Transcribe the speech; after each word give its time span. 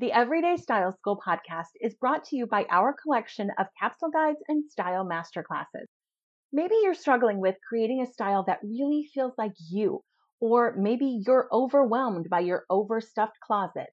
The 0.00 0.12
Everyday 0.12 0.56
Style 0.56 0.94
School 0.94 1.20
podcast 1.22 1.72
is 1.78 1.94
brought 1.94 2.24
to 2.24 2.36
you 2.36 2.46
by 2.46 2.64
our 2.70 2.94
collection 2.94 3.50
of 3.58 3.66
capsule 3.78 4.08
guides 4.08 4.42
and 4.48 4.64
style 4.64 5.04
masterclasses. 5.04 5.88
Maybe 6.54 6.74
you're 6.82 6.94
struggling 6.94 7.38
with 7.38 7.56
creating 7.68 8.00
a 8.00 8.10
style 8.10 8.42
that 8.46 8.62
really 8.62 9.10
feels 9.12 9.34
like 9.36 9.52
you, 9.70 10.02
or 10.40 10.74
maybe 10.74 11.22
you're 11.26 11.50
overwhelmed 11.52 12.30
by 12.30 12.40
your 12.40 12.64
overstuffed 12.70 13.38
closet, 13.46 13.88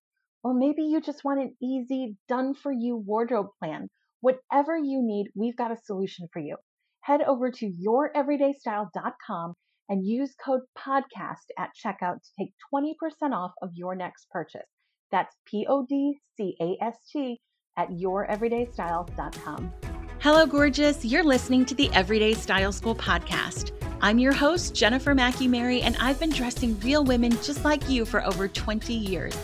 or 0.46 0.54
maybe 0.54 0.83
you 0.83 1.01
just 1.01 1.25
want 1.25 1.41
an 1.41 1.57
easy, 1.62 2.16
done 2.30 2.54
for 2.54 2.71
you 2.71 2.96
wardrobe 2.96 3.50
plan. 3.60 3.89
Whatever 4.21 4.78
you 4.78 5.02
need, 5.04 5.34
we've 5.36 5.58
got 5.58 5.74
a 5.74 5.84
solution 5.84 6.30
for 6.32 6.39
you. 6.39 6.55
Head 7.02 7.21
over 7.24 7.52
to 7.52 7.70
youreverydaystyle.com 7.70 9.55
and 9.89 10.08
use 10.08 10.34
code 10.36 10.62
PODCAST 10.78 11.52
at 11.60 11.71
checkout 11.76 12.24
to 12.24 12.32
take 12.39 12.54
20% 12.74 12.94
off 13.34 13.52
of 13.62 13.71
your 13.74 13.94
next 13.94 14.30
purchase. 14.30 14.77
That's 15.12 15.36
P 15.46 15.66
O 15.68 15.86
D 15.86 16.20
C 16.36 16.55
A 16.62 16.78
S 16.82 16.98
T 17.12 17.39
at 17.78 17.89
youreverydaystyle.com. 17.89 19.74
Hello, 20.20 20.46
gorgeous. 20.46 21.06
You're 21.06 21.24
listening 21.24 21.64
to 21.65 21.75
the 21.75 21.92
Everyday 21.93 22.34
Style 22.34 22.71
School 22.71 22.96
podcast. 22.96 23.71
I'm 24.01 24.20
your 24.20 24.34
host, 24.34 24.75
Jennifer 24.75 25.14
Mackey 25.15 25.48
Meiri, 25.48 25.82
and 25.84 25.96
I've 26.00 26.20
been 26.20 26.32
dressing 26.32 26.79
real 26.79 27.04
women 27.04 27.32
just 27.43 27.64
like 27.64 27.88
you 27.88 28.06
for 28.06 28.25
over 28.25 28.48
20 28.48 28.93
years. 28.93 29.36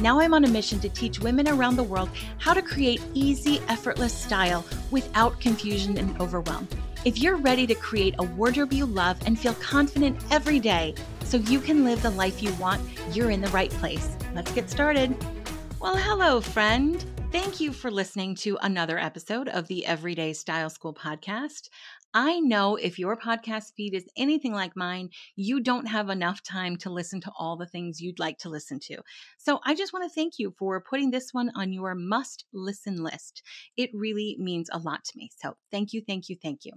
Now 0.00 0.20
I'm 0.20 0.34
on 0.34 0.44
a 0.44 0.48
mission 0.48 0.80
to 0.80 0.88
teach 0.88 1.20
women 1.20 1.48
around 1.48 1.76
the 1.76 1.82
world 1.82 2.08
how 2.38 2.54
to 2.54 2.62
create 2.62 3.00
easy, 3.14 3.60
effortless 3.68 4.12
style 4.12 4.64
without 4.90 5.38
confusion 5.38 5.98
and 5.98 6.18
overwhelm. 6.20 6.66
If 7.04 7.18
you're 7.18 7.36
ready 7.36 7.66
to 7.66 7.74
create 7.74 8.14
a 8.18 8.22
wardrobe 8.22 8.72
you 8.72 8.86
love 8.86 9.18
and 9.26 9.38
feel 9.38 9.54
confident 9.54 10.18
every 10.30 10.60
day 10.60 10.94
so 11.32 11.38
you 11.38 11.60
can 11.60 11.82
live 11.82 12.02
the 12.02 12.10
life 12.10 12.42
you 12.42 12.52
want, 12.56 12.78
you're 13.14 13.30
in 13.30 13.40
the 13.40 13.48
right 13.48 13.70
place. 13.70 14.18
Let's 14.34 14.52
get 14.52 14.68
started. 14.68 15.16
Well, 15.80 15.96
hello, 15.96 16.42
friend. 16.42 17.02
Thank 17.30 17.58
you 17.58 17.72
for 17.72 17.90
listening 17.90 18.34
to 18.34 18.58
another 18.60 18.98
episode 18.98 19.48
of 19.48 19.66
the 19.66 19.86
Everyday 19.86 20.34
Style 20.34 20.68
School 20.68 20.92
podcast. 20.92 21.70
I 22.12 22.40
know 22.40 22.76
if 22.76 22.98
your 22.98 23.16
podcast 23.16 23.72
feed 23.74 23.94
is 23.94 24.04
anything 24.14 24.52
like 24.52 24.76
mine, 24.76 25.08
you 25.34 25.60
don't 25.60 25.86
have 25.86 26.10
enough 26.10 26.42
time 26.42 26.76
to 26.76 26.90
listen 26.90 27.22
to 27.22 27.32
all 27.38 27.56
the 27.56 27.64
things 27.64 28.02
you'd 28.02 28.18
like 28.18 28.36
to 28.40 28.50
listen 28.50 28.78
to. 28.80 28.98
So 29.38 29.58
I 29.64 29.74
just 29.74 29.94
want 29.94 30.04
to 30.04 30.14
thank 30.14 30.34
you 30.36 30.54
for 30.58 30.82
putting 30.82 31.12
this 31.12 31.30
one 31.32 31.50
on 31.54 31.72
your 31.72 31.94
must 31.94 32.44
listen 32.52 33.02
list. 33.02 33.42
It 33.78 33.88
really 33.94 34.36
means 34.38 34.68
a 34.70 34.78
lot 34.78 35.02
to 35.04 35.12
me. 35.16 35.30
So 35.40 35.54
thank 35.70 35.94
you, 35.94 36.02
thank 36.06 36.28
you, 36.28 36.36
thank 36.42 36.66
you. 36.66 36.72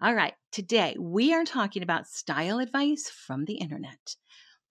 All 0.00 0.14
right, 0.14 0.34
today 0.52 0.96
we 0.98 1.32
are 1.34 1.44
talking 1.44 1.82
about 1.82 2.06
style 2.08 2.58
advice 2.58 3.08
from 3.08 3.44
the 3.44 3.54
internet. 3.54 4.16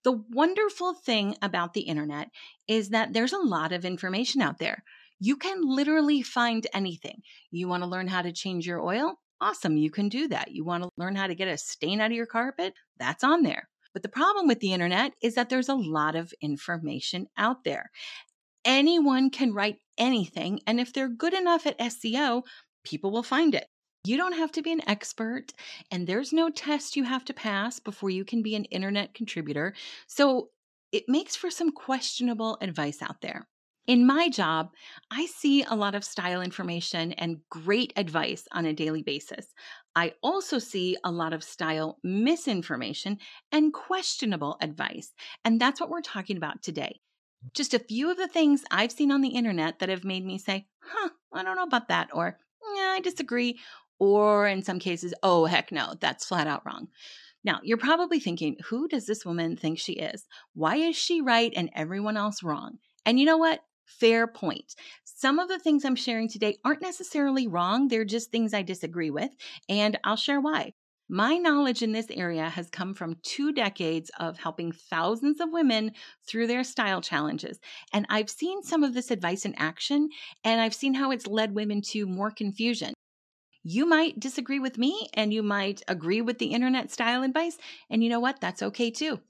The 0.04 0.22
wonderful 0.30 0.94
thing 0.94 1.36
about 1.40 1.72
the 1.72 1.82
internet 1.82 2.28
is 2.68 2.90
that 2.90 3.12
there's 3.12 3.32
a 3.32 3.38
lot 3.38 3.72
of 3.72 3.84
information 3.84 4.42
out 4.42 4.58
there. 4.58 4.84
You 5.18 5.36
can 5.36 5.62
literally 5.62 6.22
find 6.22 6.66
anything. 6.74 7.22
You 7.50 7.68
want 7.68 7.82
to 7.82 7.88
learn 7.88 8.08
how 8.08 8.22
to 8.22 8.32
change 8.32 8.66
your 8.66 8.80
oil? 8.80 9.14
Awesome, 9.40 9.76
you 9.76 9.90
can 9.90 10.08
do 10.08 10.28
that. 10.28 10.50
You 10.52 10.64
want 10.64 10.84
to 10.84 10.90
learn 10.96 11.16
how 11.16 11.26
to 11.26 11.34
get 11.34 11.48
a 11.48 11.56
stain 11.56 12.00
out 12.00 12.10
of 12.10 12.16
your 12.16 12.26
carpet? 12.26 12.74
That's 12.98 13.24
on 13.24 13.42
there. 13.42 13.68
But 13.92 14.02
the 14.02 14.08
problem 14.08 14.46
with 14.46 14.60
the 14.60 14.72
internet 14.72 15.12
is 15.22 15.36
that 15.36 15.48
there's 15.48 15.68
a 15.68 15.74
lot 15.74 16.16
of 16.16 16.34
information 16.40 17.28
out 17.36 17.64
there. 17.64 17.90
Anyone 18.64 19.30
can 19.30 19.54
write 19.54 19.78
anything, 19.96 20.60
and 20.66 20.80
if 20.80 20.92
they're 20.92 21.08
good 21.08 21.34
enough 21.34 21.66
at 21.66 21.78
SEO, 21.78 22.42
people 22.82 23.10
will 23.10 23.22
find 23.22 23.54
it. 23.54 23.68
You 24.06 24.18
don't 24.18 24.36
have 24.36 24.52
to 24.52 24.62
be 24.62 24.70
an 24.70 24.86
expert, 24.86 25.54
and 25.90 26.06
there's 26.06 26.32
no 26.32 26.50
test 26.50 26.94
you 26.94 27.04
have 27.04 27.24
to 27.24 27.32
pass 27.32 27.80
before 27.80 28.10
you 28.10 28.22
can 28.22 28.42
be 28.42 28.54
an 28.54 28.66
internet 28.66 29.14
contributor. 29.14 29.74
So 30.06 30.50
it 30.92 31.04
makes 31.08 31.34
for 31.34 31.50
some 31.50 31.72
questionable 31.72 32.58
advice 32.60 33.00
out 33.00 33.22
there. 33.22 33.48
In 33.86 34.06
my 34.06 34.28
job, 34.28 34.70
I 35.10 35.26
see 35.26 35.62
a 35.62 35.74
lot 35.74 35.94
of 35.94 36.04
style 36.04 36.42
information 36.42 37.12
and 37.12 37.40
great 37.50 37.94
advice 37.96 38.46
on 38.52 38.66
a 38.66 38.72
daily 38.74 39.02
basis. 39.02 39.46
I 39.96 40.12
also 40.22 40.58
see 40.58 40.96
a 41.02 41.10
lot 41.10 41.32
of 41.32 41.42
style 41.42 41.98
misinformation 42.02 43.18
and 43.52 43.72
questionable 43.72 44.58
advice. 44.60 45.12
And 45.46 45.60
that's 45.60 45.80
what 45.80 45.90
we're 45.90 46.02
talking 46.02 46.36
about 46.36 46.62
today. 46.62 47.00
Just 47.54 47.74
a 47.74 47.78
few 47.78 48.10
of 48.10 48.16
the 48.16 48.28
things 48.28 48.64
I've 48.70 48.92
seen 48.92 49.10
on 49.10 49.22
the 49.22 49.28
internet 49.28 49.78
that 49.78 49.90
have 49.90 50.04
made 50.04 50.24
me 50.24 50.38
say, 50.38 50.66
huh, 50.82 51.10
I 51.32 51.42
don't 51.42 51.56
know 51.56 51.64
about 51.64 51.88
that, 51.88 52.08
or 52.12 52.38
yeah, 52.74 52.94
I 52.96 53.00
disagree, 53.00 53.58
or 53.98 54.46
in 54.46 54.62
some 54.62 54.78
cases, 54.78 55.14
oh, 55.22 55.44
heck 55.46 55.72
no, 55.72 55.94
that's 56.00 56.26
flat 56.26 56.46
out 56.46 56.64
wrong. 56.66 56.88
Now, 57.44 57.60
you're 57.62 57.76
probably 57.76 58.20
thinking, 58.20 58.56
who 58.68 58.88
does 58.88 59.06
this 59.06 59.24
woman 59.24 59.56
think 59.56 59.78
she 59.78 59.92
is? 59.94 60.26
Why 60.54 60.76
is 60.76 60.96
she 60.96 61.20
right 61.20 61.52
and 61.54 61.70
everyone 61.74 62.16
else 62.16 62.42
wrong? 62.42 62.78
And 63.04 63.20
you 63.20 63.26
know 63.26 63.36
what? 63.36 63.60
Fair 63.84 64.26
point. 64.26 64.74
Some 65.04 65.38
of 65.38 65.48
the 65.48 65.58
things 65.58 65.84
I'm 65.84 65.94
sharing 65.94 66.28
today 66.28 66.56
aren't 66.64 66.80
necessarily 66.80 67.46
wrong, 67.46 67.88
they're 67.88 68.04
just 68.04 68.30
things 68.30 68.54
I 68.54 68.62
disagree 68.62 69.10
with, 69.10 69.30
and 69.68 69.98
I'll 70.04 70.16
share 70.16 70.40
why. 70.40 70.72
My 71.08 71.36
knowledge 71.36 71.82
in 71.82 71.92
this 71.92 72.06
area 72.10 72.48
has 72.48 72.70
come 72.70 72.94
from 72.94 73.18
two 73.22 73.52
decades 73.52 74.10
of 74.18 74.38
helping 74.38 74.72
thousands 74.72 75.38
of 75.38 75.52
women 75.52 75.92
through 76.26 76.46
their 76.46 76.64
style 76.64 77.02
challenges. 77.02 77.60
And 77.92 78.06
I've 78.08 78.30
seen 78.30 78.62
some 78.62 78.82
of 78.82 78.94
this 78.94 79.10
advice 79.10 79.44
in 79.44 79.54
action, 79.56 80.08
and 80.44 80.62
I've 80.62 80.74
seen 80.74 80.94
how 80.94 81.10
it's 81.10 81.26
led 81.26 81.54
women 81.54 81.82
to 81.90 82.06
more 82.06 82.30
confusion. 82.30 82.94
You 83.64 83.86
might 83.86 84.20
disagree 84.20 84.58
with 84.60 84.78
me 84.78 85.08
and 85.14 85.32
you 85.32 85.42
might 85.42 85.82
agree 85.88 86.20
with 86.20 86.38
the 86.38 86.52
internet 86.52 86.90
style 86.92 87.22
advice. 87.24 87.58
And 87.90 88.04
you 88.04 88.10
know 88.10 88.20
what? 88.20 88.40
That's 88.40 88.62
okay 88.62 88.90
too. 88.90 89.20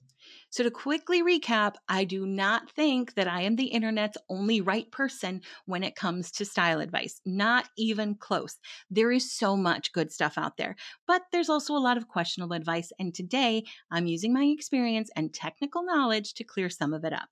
So, 0.50 0.62
to 0.62 0.70
quickly 0.70 1.22
recap, 1.22 1.74
I 1.88 2.04
do 2.04 2.26
not 2.26 2.70
think 2.70 3.14
that 3.14 3.28
I 3.28 3.42
am 3.42 3.56
the 3.56 3.66
internet's 3.66 4.16
only 4.30 4.60
right 4.60 4.90
person 4.90 5.42
when 5.66 5.82
it 5.84 5.96
comes 5.96 6.30
to 6.32 6.44
style 6.46 6.80
advice. 6.80 7.20
Not 7.26 7.68
even 7.76 8.14
close. 8.14 8.58
There 8.90 9.12
is 9.12 9.32
so 9.32 9.56
much 9.56 9.92
good 9.92 10.12
stuff 10.12 10.38
out 10.38 10.56
there, 10.56 10.76
but 11.06 11.22
there's 11.32 11.50
also 11.50 11.74
a 11.76 11.78
lot 11.78 11.98
of 11.98 12.08
questionable 12.08 12.56
advice. 12.56 12.92
And 12.98 13.14
today 13.14 13.64
I'm 13.90 14.06
using 14.06 14.32
my 14.32 14.44
experience 14.44 15.10
and 15.16 15.34
technical 15.34 15.84
knowledge 15.84 16.34
to 16.34 16.44
clear 16.44 16.70
some 16.70 16.94
of 16.94 17.04
it 17.04 17.12
up. 17.12 17.28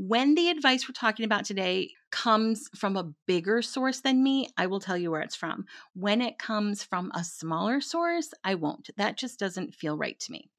When 0.00 0.36
the 0.36 0.48
advice 0.50 0.88
we're 0.88 0.92
talking 0.92 1.24
about 1.24 1.44
today 1.44 1.90
comes 2.12 2.68
from 2.76 2.96
a 2.96 3.12
bigger 3.26 3.62
source 3.62 3.98
than 3.98 4.22
me, 4.22 4.46
I 4.56 4.68
will 4.68 4.78
tell 4.78 4.96
you 4.96 5.10
where 5.10 5.22
it's 5.22 5.34
from. 5.34 5.64
When 5.92 6.22
it 6.22 6.38
comes 6.38 6.84
from 6.84 7.10
a 7.16 7.24
smaller 7.24 7.80
source, 7.80 8.32
I 8.44 8.54
won't. 8.54 8.90
That 8.96 9.18
just 9.18 9.40
doesn't 9.40 9.74
feel 9.74 9.98
right 9.98 10.16
to 10.20 10.30
me. 10.30 10.50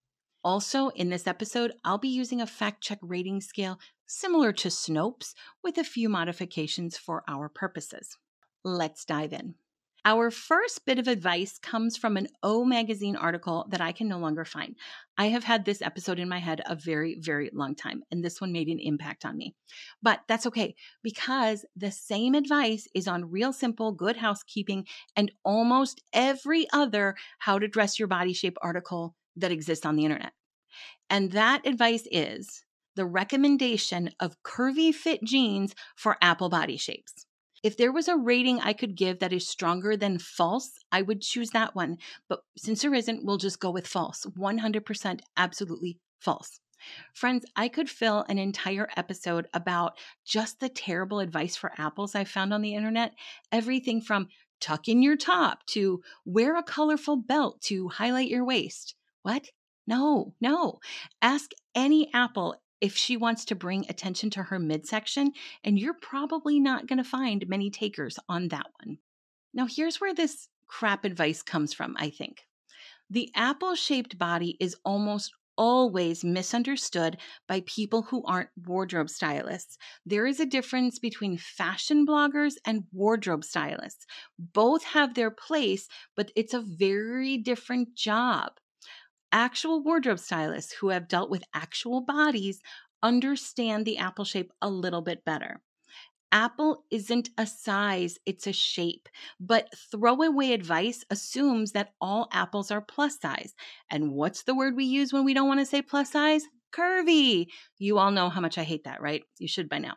Also, 0.44 0.90
in 0.90 1.08
this 1.08 1.26
episode, 1.26 1.72
I'll 1.86 1.98
be 1.98 2.10
using 2.10 2.42
a 2.42 2.46
fact 2.46 2.84
check 2.84 3.00
rating 3.02 3.40
scale 3.40 3.80
similar 4.06 4.52
to 4.52 4.68
Snopes 4.68 5.34
with 5.64 5.78
a 5.78 5.86
few 5.86 6.10
modifications 6.10 6.98
for 6.98 7.24
our 7.26 7.48
purposes. 7.48 8.18
Let's 8.66 9.06
dive 9.06 9.32
in. 9.32 9.56
Our 10.10 10.32
first 10.32 10.88
bit 10.88 10.98
of 10.98 11.08
advice 11.08 11.60
comes 11.60 11.96
from 11.96 12.18
an 12.18 12.30
O 12.42 12.66
Magazine 12.66 13.16
article 13.16 13.68
that 13.70 13.80
I 13.80 13.92
can 13.92 14.08
no 14.08 14.18
longer 14.18 14.44
find. 14.44 14.76
I 15.20 15.28
have 15.28 15.44
had 15.44 15.66
this 15.66 15.84
episode 15.84 16.18
in 16.18 16.28
my 16.28 16.40
head 16.40 16.62
a 16.66 16.76
very, 16.76 17.20
very 17.20 17.52
long 17.54 17.76
time, 17.76 18.02
and 18.10 18.26
this 18.26 18.42
one 18.42 18.52
made 18.52 18.70
an 18.70 18.80
impact 18.80 19.24
on 19.24 19.38
me. 19.38 19.54
But 20.02 20.22
that's 20.28 20.48
okay 20.48 20.74
because 21.04 21.64
the 21.76 21.92
same 21.92 22.34
advice 22.34 22.88
is 22.96 23.08
on 23.08 23.30
Real 23.30 23.54
Simple, 23.54 23.92
Good 23.92 24.18
Housekeeping, 24.18 24.88
and 25.16 25.32
almost 25.46 26.02
every 26.12 26.66
other 26.74 27.14
How 27.38 27.60
to 27.60 27.68
Dress 27.68 28.00
Your 28.00 28.08
Body 28.08 28.34
Shape 28.34 28.58
article 28.64 29.16
that 29.36 29.52
exists 29.52 29.86
on 29.86 29.96
the 29.96 30.06
internet. 30.06 30.34
And 31.12 31.34
that 31.34 31.68
advice 31.68 32.08
is 32.12 32.64
the 32.96 33.06
recommendation 33.06 34.10
of 34.20 34.42
curvy 34.42 34.92
fit 34.92 35.24
jeans 35.24 35.76
for 35.96 36.18
apple 36.20 36.50
body 36.50 36.78
shapes. 36.78 37.28
If 37.64 37.78
there 37.78 37.92
was 37.92 38.08
a 38.08 38.16
rating 38.16 38.60
I 38.60 38.74
could 38.74 38.96
give 38.96 39.20
that 39.20 39.34
is 39.34 39.48
stronger 39.48 39.98
than 39.98 40.20
false, 40.20 40.72
I 40.92 41.02
would 41.02 41.22
choose 41.22 41.52
that 41.52 41.76
one. 41.76 41.98
But 42.28 42.42
since 42.58 42.82
there 42.82 42.94
isn't, 42.94 43.26
we'll 43.26 43.38
just 43.38 43.60
go 43.60 43.72
with 43.72 43.88
false. 43.88 44.26
100% 44.38 45.20
absolutely 45.38 46.00
false. 46.20 46.60
Friends, 47.14 47.46
I 47.56 47.68
could 47.68 47.90
fill 47.90 48.26
an 48.30 48.38
entire 48.38 48.90
episode 48.96 49.48
about 49.54 49.98
just 50.26 50.60
the 50.60 50.70
terrible 50.70 51.20
advice 51.20 51.56
for 51.56 51.74
apples 51.78 52.16
I 52.16 52.24
found 52.24 52.54
on 52.54 52.62
the 52.62 52.76
internet. 52.76 53.14
Everything 53.52 54.02
from 54.02 54.30
tuck 54.62 54.88
in 54.88 55.02
your 55.02 55.18
top 55.18 55.66
to 55.68 56.02
wear 56.26 56.56
a 56.56 56.64
colorful 56.64 57.18
belt 57.18 57.62
to 57.64 57.90
highlight 57.90 58.30
your 58.30 58.46
waist. 58.46 58.96
What? 59.24 59.50
No, 59.88 60.36
no. 60.40 60.80
Ask 61.22 61.52
any 61.76 62.10
apple 62.14 62.56
if 62.82 62.96
she 62.96 63.18
wants 63.18 63.46
to 63.46 63.56
bring 63.56 63.86
attention 63.90 64.30
to 64.32 64.44
her 64.44 64.60
midsection, 64.60 65.34
and 65.64 65.80
you're 65.80 65.94
probably 65.94 66.60
not 66.60 66.88
going 66.88 66.98
to 66.98 67.04
find 67.04 67.48
many 67.48 67.70
takers 67.70 68.18
on 68.28 68.48
that 68.50 68.68
one. 68.84 68.98
Now, 69.54 69.68
here's 69.68 70.00
where 70.00 70.14
this 70.14 70.48
crap 70.68 71.06
advice 71.06 71.42
comes 71.42 71.74
from, 71.74 71.96
I 71.98 72.10
think. 72.10 72.46
The 73.10 73.32
apple 73.36 73.76
shaped 73.76 74.18
body 74.20 74.56
is 74.60 74.76
almost 74.86 75.32
always 75.58 76.24
misunderstood 76.24 77.18
by 77.46 77.62
people 77.66 78.04
who 78.04 78.24
aren't 78.24 78.50
wardrobe 78.66 79.10
stylists. 79.10 79.78
There 80.06 80.26
is 80.26 80.40
a 80.40 80.46
difference 80.46 81.00
between 81.00 81.38
fashion 81.38 82.08
bloggers 82.08 82.54
and 82.66 82.86
wardrobe 82.94 83.44
stylists. 83.44 84.06
Both 84.40 84.84
have 84.86 85.16
their 85.16 85.32
place, 85.32 85.90
but 86.16 86.32
it's 86.36 86.54
a 86.54 86.62
very 86.62 87.38
different 87.38 87.94
job. 87.94 88.54
Actual 89.32 89.84
wardrobe 89.84 90.20
stylists 90.20 90.74
who 90.74 90.90
have 90.90 91.08
dealt 91.08 91.30
with 91.30 91.44
actual 91.54 92.02
bodies 92.02 92.62
understand 93.04 93.86
the 93.86 93.98
apple 93.98 94.26
shape 94.26 94.52
a 94.62 94.70
little 94.70 95.02
bit 95.02 95.24
better. 95.24 95.62
Apple 96.32 96.84
isn't 96.92 97.30
a 97.38 97.48
size, 97.48 98.20
it's 98.26 98.46
a 98.46 98.54
shape. 98.54 99.10
But 99.40 99.70
throwaway 99.92 100.52
advice 100.52 101.04
assumes 101.10 101.72
that 101.72 101.94
all 102.00 102.28
apples 102.32 102.70
are 102.70 102.82
plus 102.82 103.20
size. 103.20 103.56
And 103.90 104.14
what's 104.14 104.44
the 104.44 104.56
word 104.56 104.76
we 104.76 104.86
use 104.86 105.12
when 105.12 105.26
we 105.26 105.34
don't 105.34 105.48
want 105.48 105.60
to 105.60 105.66
say 105.66 105.82
plus 105.82 106.12
size? 106.12 106.44
Curvy. 106.72 107.48
You 107.80 107.98
all 107.98 108.12
know 108.12 108.30
how 108.30 108.42
much 108.42 108.58
I 108.60 108.64
hate 108.64 108.84
that, 108.84 109.02
right? 109.02 109.24
You 109.40 109.48
should 109.48 109.70
by 109.70 109.80
now. 109.80 109.96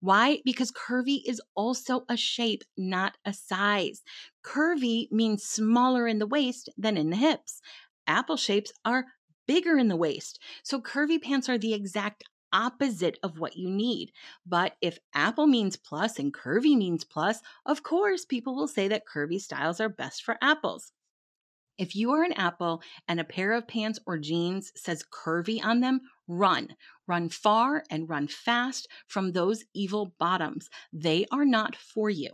Why? 0.00 0.40
Because 0.44 0.70
curvy 0.70 1.22
is 1.26 1.40
also 1.56 2.04
a 2.08 2.16
shape, 2.16 2.62
not 2.76 3.16
a 3.24 3.32
size. 3.32 4.02
Curvy 4.44 5.10
means 5.10 5.42
smaller 5.42 6.06
in 6.06 6.20
the 6.20 6.26
waist 6.26 6.68
than 6.76 6.96
in 6.96 7.10
the 7.10 7.16
hips. 7.16 7.60
Apple 8.06 8.36
shapes 8.36 8.72
are 8.84 9.06
bigger 9.46 9.78
in 9.78 9.88
the 9.88 9.96
waist. 9.96 10.40
So 10.62 10.80
curvy 10.80 11.20
pants 11.20 11.48
are 11.48 11.58
the 11.58 11.74
exact 11.74 12.24
opposite 12.52 13.18
of 13.22 13.38
what 13.38 13.56
you 13.56 13.68
need. 13.70 14.12
But 14.46 14.76
if 14.80 14.98
apple 15.14 15.46
means 15.46 15.76
plus 15.76 16.18
and 16.18 16.32
curvy 16.32 16.76
means 16.76 17.04
plus, 17.04 17.40
of 17.64 17.82
course, 17.82 18.24
people 18.24 18.54
will 18.54 18.68
say 18.68 18.88
that 18.88 19.06
curvy 19.06 19.40
styles 19.40 19.80
are 19.80 19.88
best 19.88 20.22
for 20.22 20.36
apples. 20.40 20.92
If 21.78 21.94
you 21.94 22.12
are 22.12 22.22
an 22.22 22.32
apple 22.32 22.80
and 23.06 23.20
a 23.20 23.24
pair 23.24 23.52
of 23.52 23.68
pants 23.68 23.98
or 24.06 24.16
jeans 24.16 24.72
says 24.74 25.04
curvy 25.12 25.62
on 25.62 25.80
them, 25.80 26.00
run. 26.26 26.74
Run 27.06 27.28
far 27.28 27.84
and 27.90 28.08
run 28.08 28.28
fast 28.28 28.88
from 29.06 29.32
those 29.32 29.64
evil 29.74 30.14
bottoms. 30.18 30.70
They 30.92 31.26
are 31.30 31.44
not 31.44 31.76
for 31.76 32.08
you. 32.08 32.30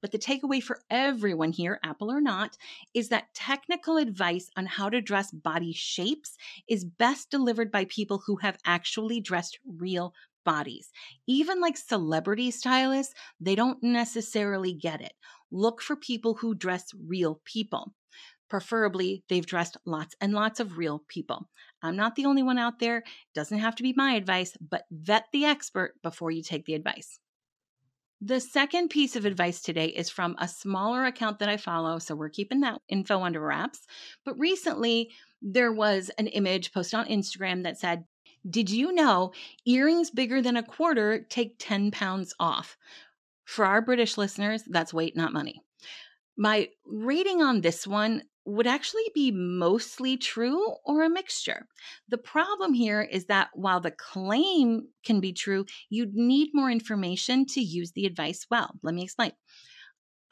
But 0.00 0.12
the 0.12 0.18
takeaway 0.18 0.62
for 0.62 0.80
everyone 0.90 1.52
here, 1.52 1.78
Apple 1.82 2.10
or 2.10 2.20
not, 2.20 2.56
is 2.94 3.08
that 3.08 3.34
technical 3.34 3.96
advice 3.96 4.50
on 4.56 4.66
how 4.66 4.88
to 4.88 5.00
dress 5.00 5.30
body 5.30 5.72
shapes 5.72 6.36
is 6.68 6.84
best 6.84 7.30
delivered 7.30 7.70
by 7.70 7.84
people 7.86 8.22
who 8.26 8.36
have 8.36 8.58
actually 8.64 9.20
dressed 9.20 9.58
real 9.78 10.14
bodies. 10.44 10.90
Even 11.26 11.60
like 11.60 11.76
celebrity 11.76 12.50
stylists, 12.50 13.14
they 13.40 13.54
don't 13.54 13.82
necessarily 13.82 14.72
get 14.72 15.00
it. 15.00 15.12
Look 15.50 15.82
for 15.82 15.96
people 15.96 16.34
who 16.34 16.54
dress 16.54 16.86
real 17.06 17.40
people. 17.44 17.92
Preferably, 18.48 19.24
they've 19.28 19.44
dressed 19.44 19.76
lots 19.84 20.14
and 20.20 20.32
lots 20.32 20.60
of 20.60 20.78
real 20.78 21.02
people. 21.08 21.48
I'm 21.82 21.96
not 21.96 22.14
the 22.14 22.26
only 22.26 22.44
one 22.44 22.58
out 22.58 22.78
there. 22.78 23.02
Doesn't 23.34 23.58
have 23.58 23.74
to 23.76 23.82
be 23.82 23.92
my 23.96 24.12
advice, 24.12 24.56
but 24.60 24.84
vet 24.90 25.26
the 25.32 25.44
expert 25.44 25.94
before 26.02 26.30
you 26.30 26.42
take 26.42 26.64
the 26.64 26.74
advice. 26.74 27.18
The 28.20 28.40
second 28.40 28.88
piece 28.88 29.14
of 29.14 29.26
advice 29.26 29.60
today 29.60 29.86
is 29.86 30.08
from 30.08 30.36
a 30.38 30.48
smaller 30.48 31.04
account 31.04 31.38
that 31.38 31.50
I 31.50 31.58
follow, 31.58 31.98
so 31.98 32.14
we're 32.14 32.30
keeping 32.30 32.60
that 32.60 32.80
info 32.88 33.20
under 33.20 33.40
wraps. 33.40 33.86
But 34.24 34.38
recently, 34.38 35.10
there 35.42 35.72
was 35.72 36.10
an 36.18 36.26
image 36.28 36.72
posted 36.72 36.98
on 36.98 37.06
Instagram 37.08 37.62
that 37.64 37.78
said, 37.78 38.04
Did 38.48 38.70
you 38.70 38.92
know 38.92 39.32
earrings 39.66 40.10
bigger 40.10 40.40
than 40.40 40.56
a 40.56 40.62
quarter 40.62 41.26
take 41.28 41.56
10 41.58 41.90
pounds 41.90 42.34
off? 42.40 42.78
For 43.44 43.66
our 43.66 43.82
British 43.82 44.16
listeners, 44.16 44.62
that's 44.66 44.94
weight, 44.94 45.14
not 45.14 45.34
money. 45.34 45.60
My 46.38 46.70
rating 46.86 47.42
on 47.42 47.60
this 47.60 47.86
one 47.86 48.22
would 48.46 48.66
actually 48.66 49.10
be 49.14 49.30
mostly 49.32 50.16
true 50.16 50.76
or 50.84 51.02
a 51.02 51.10
mixture. 51.10 51.66
The 52.08 52.18
problem 52.18 52.74
here 52.74 53.02
is 53.02 53.26
that 53.26 53.50
while 53.54 53.80
the 53.80 53.90
claim 53.90 54.88
can 55.04 55.20
be 55.20 55.32
true, 55.32 55.66
you'd 55.90 56.14
need 56.14 56.50
more 56.54 56.70
information 56.70 57.46
to 57.46 57.60
use 57.60 57.92
the 57.92 58.06
advice 58.06 58.46
well. 58.50 58.78
Let 58.82 58.94
me 58.94 59.02
explain. 59.02 59.32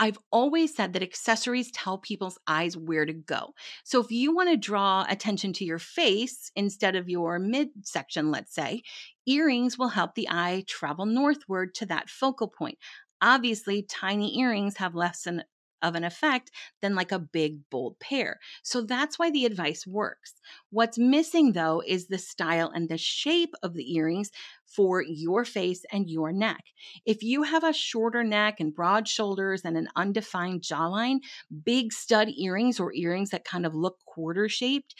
I've 0.00 0.18
always 0.32 0.74
said 0.74 0.92
that 0.92 1.04
accessories 1.04 1.70
tell 1.70 1.98
people's 1.98 2.38
eyes 2.48 2.76
where 2.76 3.06
to 3.06 3.12
go. 3.12 3.54
So 3.84 4.00
if 4.00 4.10
you 4.10 4.34
want 4.34 4.50
to 4.50 4.56
draw 4.56 5.06
attention 5.08 5.52
to 5.54 5.64
your 5.64 5.78
face 5.78 6.50
instead 6.56 6.96
of 6.96 7.08
your 7.08 7.38
midsection, 7.38 8.32
let's 8.32 8.52
say, 8.52 8.82
earrings 9.26 9.78
will 9.78 9.88
help 9.88 10.14
the 10.16 10.28
eye 10.28 10.64
travel 10.66 11.06
northward 11.06 11.74
to 11.76 11.86
that 11.86 12.10
focal 12.10 12.48
point. 12.48 12.78
Obviously, 13.20 13.84
tiny 13.84 14.36
earrings 14.40 14.76
have 14.78 14.96
less 14.96 15.22
than 15.22 15.44
of 15.84 15.94
an 15.94 16.02
effect 16.02 16.50
than 16.82 16.94
like 16.94 17.12
a 17.12 17.18
big, 17.18 17.60
bold 17.70 18.00
pair. 18.00 18.40
So 18.62 18.82
that's 18.82 19.18
why 19.18 19.30
the 19.30 19.44
advice 19.44 19.86
works. 19.86 20.34
What's 20.70 20.98
missing 20.98 21.52
though 21.52 21.82
is 21.86 22.06
the 22.06 22.18
style 22.18 22.72
and 22.74 22.88
the 22.88 22.98
shape 22.98 23.54
of 23.62 23.74
the 23.74 23.94
earrings 23.94 24.30
for 24.66 25.02
your 25.02 25.44
face 25.44 25.84
and 25.92 26.10
your 26.10 26.32
neck. 26.32 26.64
If 27.06 27.22
you 27.22 27.44
have 27.44 27.62
a 27.62 27.72
shorter 27.72 28.24
neck 28.24 28.56
and 28.58 28.74
broad 28.74 29.06
shoulders 29.06 29.62
and 29.64 29.76
an 29.76 29.88
undefined 29.94 30.62
jawline, 30.62 31.18
big 31.64 31.92
stud 31.92 32.28
earrings 32.36 32.80
or 32.80 32.92
earrings 32.94 33.30
that 33.30 33.44
kind 33.44 33.66
of 33.66 33.74
look 33.74 33.98
quarter 34.06 34.48
shaped, 34.48 34.94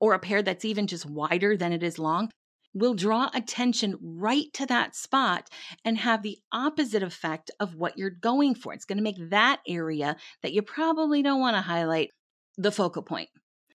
or 0.00 0.12
a 0.12 0.18
pair 0.18 0.42
that's 0.42 0.64
even 0.64 0.86
just 0.86 1.06
wider 1.06 1.56
than 1.56 1.72
it 1.72 1.82
is 1.82 1.98
long, 1.98 2.30
will 2.76 2.94
draw 2.94 3.30
attention 3.32 3.96
right 4.00 4.52
to 4.52 4.66
that 4.66 4.94
spot 4.94 5.48
and 5.84 5.96
have 5.96 6.22
the 6.22 6.38
opposite 6.52 7.02
effect 7.02 7.50
of 7.58 7.74
what 7.74 7.96
you're 7.96 8.10
going 8.10 8.54
for. 8.54 8.74
It's 8.74 8.84
going 8.84 8.98
to 8.98 9.04
make 9.04 9.30
that 9.30 9.60
area 9.66 10.16
that 10.42 10.52
you 10.52 10.60
probably 10.60 11.22
don't 11.22 11.40
want 11.40 11.56
to 11.56 11.62
highlight 11.62 12.10
the 12.58 12.70
focal 12.70 13.02
point. 13.02 13.30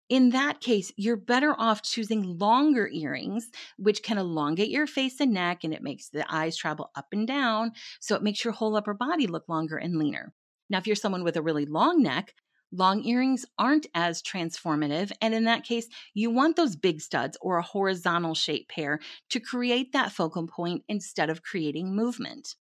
In 0.09 0.31
that 0.31 0.59
case, 0.59 0.91
you're 0.97 1.15
better 1.15 1.55
off 1.57 1.83
choosing 1.83 2.37
longer 2.39 2.89
earrings, 2.91 3.49
which 3.77 4.03
can 4.03 4.17
elongate 4.17 4.69
your 4.69 4.87
face 4.87 5.19
and 5.19 5.33
neck 5.33 5.63
and 5.63 5.73
it 5.73 5.83
makes 5.83 6.09
the 6.09 6.25
eyes 6.29 6.57
travel 6.57 6.89
up 6.95 7.05
and 7.11 7.27
down. 7.27 7.71
So 8.01 8.15
it 8.15 8.23
makes 8.23 8.43
your 8.43 8.53
whole 8.53 8.75
upper 8.75 8.93
body 8.93 9.27
look 9.27 9.47
longer 9.47 9.77
and 9.77 9.97
leaner. 9.97 10.33
Now, 10.69 10.79
if 10.79 10.87
you're 10.87 10.95
someone 10.95 11.23
with 11.23 11.37
a 11.37 11.41
really 11.41 11.65
long 11.65 12.01
neck, 12.01 12.33
Long 12.71 13.03
earrings 13.03 13.45
aren't 13.57 13.87
as 13.95 14.21
transformative, 14.21 15.11
and 15.21 15.33
in 15.33 15.45
that 15.45 15.63
case, 15.63 15.87
you 16.13 16.29
want 16.29 16.55
those 16.55 16.75
big 16.75 17.01
studs 17.01 17.35
or 17.41 17.57
a 17.57 17.63
horizontal 17.63 18.35
shape 18.35 18.69
pair 18.69 18.99
to 19.29 19.39
create 19.39 19.91
that 19.93 20.11
focal 20.11 20.45
point 20.45 20.83
instead 20.87 21.31
of 21.31 21.41
creating 21.41 21.95
movement. 21.95 22.55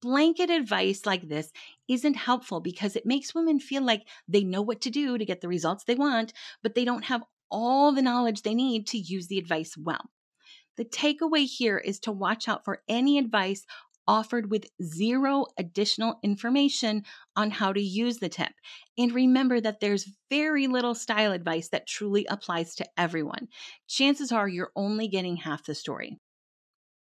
Blanket 0.00 0.48
advice 0.48 1.04
like 1.04 1.28
this 1.28 1.52
isn't 1.88 2.14
helpful 2.14 2.60
because 2.60 2.96
it 2.96 3.04
makes 3.04 3.34
women 3.34 3.58
feel 3.60 3.82
like 3.82 4.06
they 4.26 4.44
know 4.44 4.62
what 4.62 4.80
to 4.82 4.90
do 4.90 5.18
to 5.18 5.24
get 5.24 5.42
the 5.42 5.48
results 5.48 5.84
they 5.84 5.94
want, 5.94 6.32
but 6.62 6.74
they 6.74 6.84
don't 6.84 7.04
have 7.04 7.24
all 7.50 7.92
the 7.92 8.02
knowledge 8.02 8.42
they 8.42 8.54
need 8.54 8.86
to 8.88 8.98
use 8.98 9.26
the 9.26 9.38
advice 9.38 9.76
well. 9.76 10.10
The 10.76 10.84
takeaway 10.84 11.46
here 11.46 11.78
is 11.78 11.98
to 12.00 12.12
watch 12.12 12.48
out 12.48 12.64
for 12.64 12.82
any 12.88 13.18
advice 13.18 13.64
offered 14.08 14.50
with 14.50 14.66
zero 14.82 15.46
additional 15.58 16.18
information 16.22 17.04
on 17.34 17.50
how 17.50 17.72
to 17.72 17.80
use 17.80 18.18
the 18.18 18.28
tip. 18.28 18.52
And 18.98 19.12
remember 19.12 19.60
that 19.60 19.80
there's 19.80 20.10
very 20.30 20.66
little 20.66 20.94
style 20.94 21.32
advice 21.32 21.68
that 21.68 21.86
truly 21.86 22.26
applies 22.28 22.74
to 22.76 22.86
everyone. 22.96 23.48
Chances 23.88 24.32
are 24.32 24.48
you're 24.48 24.72
only 24.76 25.08
getting 25.08 25.36
half 25.36 25.64
the 25.64 25.74
story. 25.74 26.18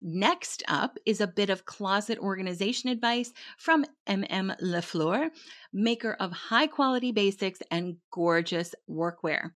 Next 0.06 0.62
up 0.68 0.98
is 1.06 1.22
a 1.22 1.26
bit 1.26 1.48
of 1.48 1.64
closet 1.64 2.18
organization 2.18 2.90
advice 2.90 3.32
from 3.56 3.86
MM 4.06 4.54
LaFleur, 4.60 5.30
maker 5.72 6.12
of 6.20 6.30
high 6.30 6.66
quality 6.66 7.10
basics 7.10 7.60
and 7.70 7.96
gorgeous 8.12 8.74
workwear. 8.88 9.52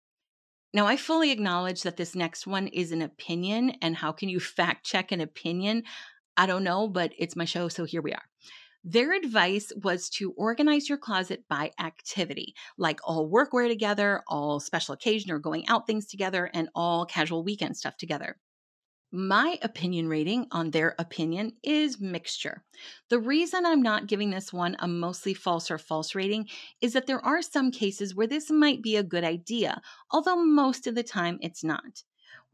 Now, 0.72 0.86
I 0.86 0.96
fully 0.96 1.32
acknowledge 1.32 1.82
that 1.82 1.96
this 1.96 2.14
next 2.14 2.46
one 2.46 2.66
is 2.68 2.92
an 2.92 3.02
opinion, 3.02 3.72
and 3.82 3.96
how 3.96 4.12
can 4.12 4.28
you 4.28 4.40
fact 4.40 4.86
check 4.86 5.12
an 5.12 5.20
opinion? 5.20 5.84
I 6.38 6.46
don't 6.46 6.62
know, 6.62 6.86
but 6.86 7.12
it's 7.18 7.34
my 7.34 7.44
show, 7.44 7.66
so 7.68 7.84
here 7.84 8.00
we 8.00 8.12
are. 8.12 8.22
Their 8.84 9.12
advice 9.12 9.72
was 9.82 10.08
to 10.10 10.32
organize 10.36 10.88
your 10.88 10.96
closet 10.96 11.44
by 11.48 11.72
activity, 11.80 12.54
like 12.78 13.00
all 13.02 13.28
workwear 13.28 13.68
together, 13.68 14.22
all 14.28 14.60
special 14.60 14.94
occasion 14.94 15.32
or 15.32 15.40
going 15.40 15.66
out 15.66 15.88
things 15.88 16.06
together, 16.06 16.48
and 16.54 16.68
all 16.76 17.04
casual 17.04 17.42
weekend 17.42 17.76
stuff 17.76 17.96
together. 17.96 18.36
My 19.10 19.58
opinion 19.62 20.06
rating 20.06 20.46
on 20.52 20.70
their 20.70 20.94
opinion 20.98 21.56
is 21.64 21.98
mixture. 21.98 22.62
The 23.10 23.18
reason 23.18 23.66
I'm 23.66 23.82
not 23.82 24.06
giving 24.06 24.30
this 24.30 24.52
one 24.52 24.76
a 24.78 24.86
mostly 24.86 25.34
false 25.34 25.72
or 25.72 25.78
false 25.78 26.14
rating 26.14 26.48
is 26.80 26.92
that 26.92 27.06
there 27.06 27.24
are 27.24 27.42
some 27.42 27.72
cases 27.72 28.14
where 28.14 28.26
this 28.28 28.48
might 28.48 28.80
be 28.80 28.94
a 28.94 29.02
good 29.02 29.24
idea, 29.24 29.80
although 30.12 30.44
most 30.44 30.86
of 30.86 30.94
the 30.94 31.02
time 31.02 31.38
it's 31.40 31.64
not. 31.64 32.04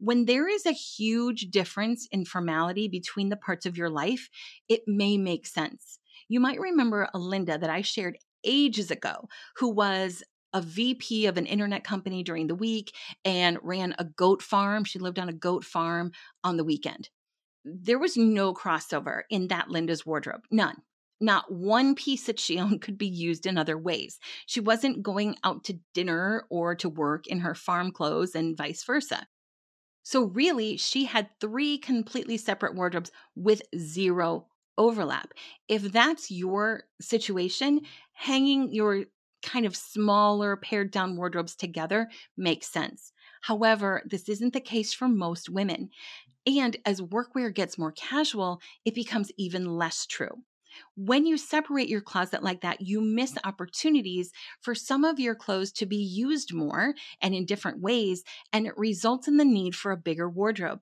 When 0.05 0.25
there 0.25 0.47
is 0.47 0.67
a 0.67 0.71
huge 0.71 1.49
difference 1.49 2.07
in 2.11 2.25
formality 2.25 2.87
between 2.87 3.29
the 3.29 3.35
parts 3.35 3.65
of 3.65 3.75
your 3.75 3.89
life, 3.89 4.29
it 4.69 4.81
may 4.85 5.17
make 5.17 5.47
sense. 5.47 5.97
You 6.29 6.39
might 6.39 6.59
remember 6.59 7.09
a 7.11 7.17
Linda 7.17 7.57
that 7.57 7.71
I 7.71 7.81
shared 7.81 8.19
ages 8.43 8.91
ago 8.91 9.27
who 9.55 9.67
was 9.67 10.21
a 10.53 10.61
VP 10.61 11.25
of 11.25 11.37
an 11.37 11.47
internet 11.47 11.83
company 11.83 12.21
during 12.21 12.45
the 12.45 12.53
week 12.53 12.93
and 13.25 13.57
ran 13.63 13.95
a 13.97 14.03
goat 14.03 14.43
farm. 14.43 14.83
She 14.83 14.99
lived 14.99 15.17
on 15.17 15.27
a 15.27 15.33
goat 15.33 15.63
farm 15.63 16.11
on 16.43 16.57
the 16.57 16.63
weekend. 16.63 17.09
There 17.63 17.97
was 17.97 18.15
no 18.15 18.53
crossover 18.53 19.23
in 19.31 19.47
that 19.47 19.71
Linda's 19.71 20.05
wardrobe, 20.05 20.43
none. 20.51 20.83
Not 21.19 21.51
one 21.51 21.95
piece 21.95 22.27
that 22.27 22.39
she 22.39 22.59
owned 22.59 22.83
could 22.83 22.99
be 22.99 23.07
used 23.07 23.47
in 23.47 23.57
other 23.57 23.75
ways. 23.75 24.19
She 24.45 24.59
wasn't 24.59 25.01
going 25.01 25.35
out 25.43 25.63
to 25.63 25.79
dinner 25.95 26.45
or 26.51 26.75
to 26.75 26.89
work 26.89 27.25
in 27.25 27.39
her 27.39 27.55
farm 27.55 27.91
clothes 27.91 28.35
and 28.35 28.55
vice 28.55 28.83
versa. 28.83 29.25
So, 30.05 30.23
really, 30.23 30.77
she 30.77 31.03
had 31.05 31.29
three 31.41 31.77
completely 31.77 32.37
separate 32.37 32.75
wardrobes 32.75 33.11
with 33.35 33.61
zero 33.77 34.47
overlap. 34.77 35.33
If 35.67 35.81
that's 35.91 36.31
your 36.31 36.83
situation, 37.01 37.81
hanging 38.13 38.71
your 38.71 39.05
kind 39.41 39.65
of 39.65 39.75
smaller 39.75 40.55
pared 40.55 40.91
down 40.91 41.17
wardrobes 41.17 41.55
together 41.57 42.09
makes 42.37 42.67
sense. 42.67 43.11
However, 43.41 44.01
this 44.05 44.29
isn't 44.29 44.53
the 44.53 44.61
case 44.61 44.93
for 44.93 45.09
most 45.09 45.49
women. 45.49 45.89
And 46.47 46.77
as 46.85 47.01
workwear 47.01 47.53
gets 47.53 47.77
more 47.77 47.93
casual, 47.93 48.61
it 48.85 48.95
becomes 48.95 49.31
even 49.37 49.65
less 49.77 50.05
true. 50.07 50.43
When 50.95 51.25
you 51.25 51.37
separate 51.37 51.89
your 51.89 52.01
closet 52.01 52.43
like 52.43 52.61
that, 52.61 52.81
you 52.81 53.01
miss 53.01 53.33
mm. 53.33 53.39
opportunities 53.43 54.31
for 54.61 54.75
some 54.75 55.03
of 55.03 55.19
your 55.19 55.35
clothes 55.35 55.71
to 55.73 55.85
be 55.85 55.97
used 55.97 56.53
more 56.53 56.93
and 57.21 57.33
in 57.33 57.45
different 57.45 57.81
ways, 57.81 58.23
and 58.53 58.65
it 58.65 58.77
results 58.77 59.27
in 59.27 59.37
the 59.37 59.45
need 59.45 59.75
for 59.75 59.91
a 59.91 59.97
bigger 59.97 60.29
wardrobe. 60.29 60.79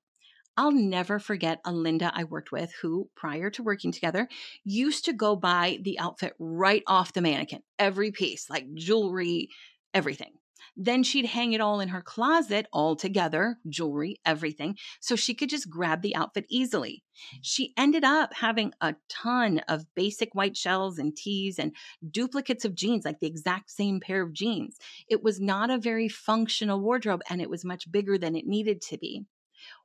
I'll 0.55 0.71
never 0.71 1.17
forget 1.17 1.61
a 1.65 1.71
Linda 1.71 2.11
I 2.13 2.25
worked 2.25 2.51
with 2.51 2.71
who, 2.81 3.09
prior 3.15 3.49
to 3.51 3.63
working 3.63 3.91
together, 3.91 4.27
used 4.63 5.05
to 5.05 5.13
go 5.13 5.35
buy 5.35 5.79
the 5.81 5.99
outfit 5.99 6.35
right 6.37 6.83
off 6.85 7.13
the 7.13 7.21
mannequin, 7.21 7.63
every 7.79 8.11
piece, 8.11 8.49
like 8.49 8.71
jewelry, 8.75 9.49
everything. 9.93 10.33
Then 10.75 11.03
she'd 11.03 11.25
hang 11.25 11.53
it 11.53 11.61
all 11.61 11.79
in 11.79 11.89
her 11.89 12.01
closet 12.01 12.65
all 12.73 12.95
together, 12.95 13.59
jewelry, 13.69 14.17
everything, 14.25 14.77
so 14.99 15.15
she 15.15 15.33
could 15.33 15.49
just 15.49 15.69
grab 15.69 16.01
the 16.01 16.15
outfit 16.15 16.45
easily. 16.49 17.03
Mm. 17.35 17.39
She 17.41 17.73
ended 17.77 18.03
up 18.03 18.33
having 18.33 18.73
a 18.81 18.95
ton 19.07 19.59
of 19.67 19.85
basic 19.95 20.33
white 20.33 20.57
shells 20.57 20.97
and 20.97 21.15
tees 21.15 21.59
and 21.59 21.75
duplicates 22.09 22.65
of 22.65 22.75
jeans, 22.75 23.05
like 23.05 23.19
the 23.19 23.27
exact 23.27 23.69
same 23.69 23.99
pair 23.99 24.23
of 24.23 24.33
jeans. 24.33 24.77
It 25.07 25.23
was 25.23 25.39
not 25.39 25.69
a 25.69 25.77
very 25.77 26.09
functional 26.09 26.79
wardrobe 26.79 27.21
and 27.29 27.41
it 27.41 27.49
was 27.49 27.63
much 27.63 27.91
bigger 27.91 28.17
than 28.17 28.35
it 28.35 28.47
needed 28.47 28.81
to 28.83 28.97
be 28.97 29.25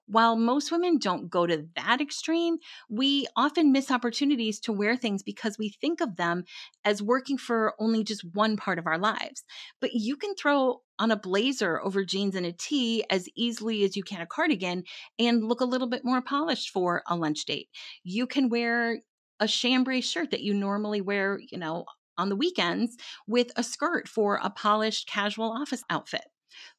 while 0.08 0.36
most 0.36 0.72
women 0.72 0.98
don't 0.98 1.30
go 1.30 1.46
to 1.46 1.66
that 1.76 2.00
extreme, 2.00 2.56
we 2.88 3.26
often 3.36 3.72
miss 3.72 3.90
opportunities 3.90 4.58
to 4.60 4.72
wear 4.72 4.96
things 4.96 5.22
because 5.22 5.58
we 5.58 5.68
think 5.80 6.00
of 6.00 6.16
them 6.16 6.44
as 6.84 7.02
working 7.02 7.36
for 7.36 7.74
only 7.78 8.02
just 8.02 8.24
one 8.32 8.56
part 8.56 8.78
of 8.78 8.86
our 8.86 8.98
lives. 8.98 9.44
But 9.80 9.92
you 9.92 10.16
can 10.16 10.34
throw 10.34 10.80
on 10.98 11.10
a 11.10 11.16
blazer 11.16 11.80
over 11.84 12.04
jeans 12.04 12.34
and 12.34 12.46
a 12.46 12.52
tee 12.52 13.04
as 13.10 13.28
easily 13.36 13.84
as 13.84 13.96
you 13.96 14.02
can 14.02 14.20
a 14.20 14.26
cardigan 14.26 14.84
and 15.18 15.44
look 15.44 15.60
a 15.60 15.66
little 15.66 15.88
bit 15.88 16.04
more 16.04 16.22
polished 16.22 16.70
for 16.70 17.02
a 17.06 17.14
lunch 17.14 17.44
date. 17.44 17.68
You 18.02 18.26
can 18.26 18.48
wear 18.48 19.00
a 19.40 19.46
chambray 19.46 20.00
shirt 20.00 20.30
that 20.30 20.42
you 20.42 20.54
normally 20.54 21.00
wear, 21.00 21.38
you 21.50 21.58
know, 21.58 21.84
on 22.16 22.28
the 22.28 22.36
weekends 22.36 22.96
with 23.26 23.52
a 23.56 23.62
skirt 23.62 24.08
for 24.08 24.40
a 24.42 24.50
polished 24.50 25.08
casual 25.08 25.52
office 25.52 25.82
outfit. 25.88 26.24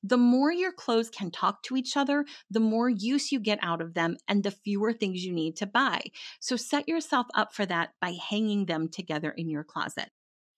The 0.03 0.17
more 0.17 0.51
your 0.51 0.71
clothes 0.71 1.09
can 1.09 1.31
talk 1.31 1.63
to 1.63 1.75
each 1.75 1.97
other, 1.97 2.25
the 2.49 2.59
more 2.59 2.89
use 2.89 3.31
you 3.31 3.39
get 3.39 3.59
out 3.61 3.81
of 3.81 3.93
them 3.93 4.17
and 4.27 4.43
the 4.43 4.51
fewer 4.51 4.93
things 4.93 5.23
you 5.23 5.33
need 5.33 5.55
to 5.57 5.65
buy. 5.65 6.01
So 6.39 6.55
set 6.55 6.87
yourself 6.87 7.27
up 7.35 7.53
for 7.53 7.65
that 7.65 7.89
by 8.01 8.15
hanging 8.29 8.65
them 8.65 8.87
together 8.89 9.31
in 9.31 9.49
your 9.49 9.63
closet. 9.63 10.09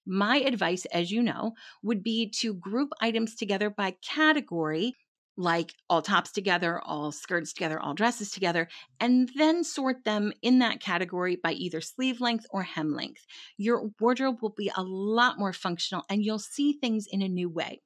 My 0.05 0.37
advice, 0.37 0.85
as 0.85 1.11
you 1.11 1.21
know, 1.21 1.53
would 1.83 2.03
be 2.03 2.31
to 2.39 2.53
group 2.53 2.89
items 3.01 3.35
together 3.35 3.69
by 3.69 3.95
category, 4.03 4.95
like 5.37 5.73
all 5.89 6.01
tops 6.01 6.31
together, 6.31 6.81
all 6.83 7.11
skirts 7.11 7.53
together, 7.53 7.79
all 7.79 7.93
dresses 7.93 8.31
together, 8.31 8.67
and 8.99 9.29
then 9.35 9.63
sort 9.63 10.03
them 10.03 10.33
in 10.41 10.59
that 10.59 10.79
category 10.79 11.37
by 11.41 11.53
either 11.53 11.81
sleeve 11.81 12.19
length 12.19 12.45
or 12.49 12.63
hem 12.63 12.93
length. 12.93 13.25
Your 13.57 13.91
wardrobe 13.99 14.37
will 14.41 14.53
be 14.57 14.71
a 14.75 14.83
lot 14.83 15.39
more 15.39 15.53
functional 15.53 16.03
and 16.09 16.23
you'll 16.23 16.39
see 16.39 16.73
things 16.73 17.07
in 17.09 17.21
a 17.21 17.29
new 17.29 17.49
way. 17.49 17.81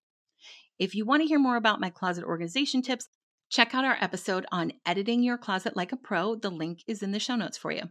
If 0.78 0.94
you 0.94 1.06
want 1.06 1.22
to 1.22 1.28
hear 1.28 1.40
more 1.40 1.56
about 1.56 1.80
my 1.80 1.90
closet 1.90 2.26
organization 2.26 2.82
tips, 2.82 3.08
check 3.50 3.74
out 3.74 3.86
our 3.86 3.98
episode 4.02 4.46
on 4.52 4.74
editing 4.86 5.24
your 5.24 5.38
closet 5.38 5.76
like 5.76 5.92
a 5.92 5.98
pro. 5.98 6.36
The 6.36 6.50
link 6.50 6.84
is 6.88 7.02
in 7.02 7.12
the 7.12 7.20
show 7.20 7.36
notes 7.36 7.58
for 7.58 7.72
you. 7.72 7.84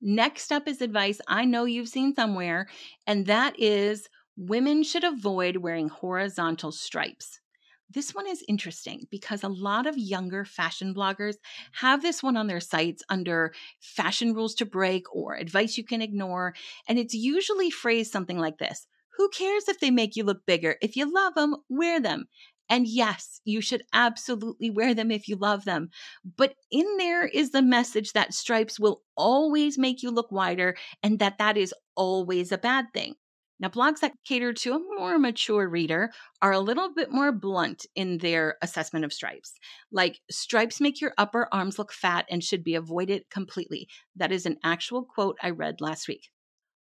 Next 0.00 0.52
up 0.52 0.68
is 0.68 0.82
advice 0.82 1.20
I 1.26 1.46
know 1.46 1.64
you've 1.64 1.88
seen 1.88 2.14
somewhere, 2.14 2.68
and 3.06 3.24
that 3.26 3.58
is 3.58 4.08
women 4.36 4.82
should 4.82 5.04
avoid 5.04 5.56
wearing 5.56 5.88
horizontal 5.88 6.72
stripes. 6.72 7.40
This 7.88 8.14
one 8.14 8.26
is 8.26 8.44
interesting 8.48 9.06
because 9.10 9.42
a 9.42 9.48
lot 9.48 9.86
of 9.86 9.96
younger 9.96 10.44
fashion 10.44 10.94
bloggers 10.94 11.36
have 11.72 12.02
this 12.02 12.22
one 12.22 12.36
on 12.36 12.48
their 12.48 12.60
sites 12.60 13.02
under 13.08 13.54
fashion 13.80 14.34
rules 14.34 14.54
to 14.56 14.66
break 14.66 15.04
or 15.14 15.36
advice 15.36 15.78
you 15.78 15.84
can 15.84 16.02
ignore. 16.02 16.54
And 16.88 16.98
it's 16.98 17.14
usually 17.14 17.70
phrased 17.70 18.10
something 18.10 18.38
like 18.38 18.58
this 18.58 18.86
who 19.16 19.28
cares 19.30 19.68
if 19.68 19.80
they 19.80 19.90
make 19.90 20.16
you 20.16 20.24
look 20.24 20.44
bigger? 20.46 20.76
If 20.82 20.96
you 20.96 21.12
love 21.12 21.34
them, 21.34 21.56
wear 21.68 22.00
them. 22.00 22.26
And 22.68 22.86
yes, 22.86 23.40
you 23.44 23.60
should 23.60 23.82
absolutely 23.92 24.70
wear 24.70 24.94
them 24.94 25.10
if 25.10 25.28
you 25.28 25.36
love 25.36 25.64
them. 25.64 25.90
But 26.36 26.54
in 26.70 26.96
there 26.96 27.26
is 27.26 27.50
the 27.50 27.62
message 27.62 28.12
that 28.12 28.34
stripes 28.34 28.80
will 28.80 29.02
always 29.16 29.78
make 29.78 30.02
you 30.02 30.10
look 30.10 30.32
wider 30.32 30.76
and 31.02 31.18
that 31.18 31.38
that 31.38 31.56
is 31.56 31.74
always 31.94 32.52
a 32.52 32.58
bad 32.58 32.86
thing. 32.94 33.14
Now, 33.60 33.68
blogs 33.68 34.00
that 34.00 34.14
cater 34.26 34.52
to 34.52 34.74
a 34.74 34.98
more 34.98 35.18
mature 35.18 35.68
reader 35.68 36.10
are 36.42 36.52
a 36.52 36.58
little 36.58 36.92
bit 36.92 37.12
more 37.12 37.30
blunt 37.30 37.86
in 37.94 38.18
their 38.18 38.56
assessment 38.62 39.04
of 39.04 39.12
stripes. 39.12 39.54
Like, 39.92 40.20
stripes 40.30 40.80
make 40.80 41.00
your 41.00 41.14
upper 41.16 41.48
arms 41.52 41.78
look 41.78 41.92
fat 41.92 42.26
and 42.28 42.42
should 42.42 42.64
be 42.64 42.74
avoided 42.74 43.30
completely. 43.30 43.88
That 44.16 44.32
is 44.32 44.44
an 44.44 44.58
actual 44.64 45.04
quote 45.04 45.38
I 45.40 45.50
read 45.50 45.80
last 45.80 46.08
week. 46.08 46.30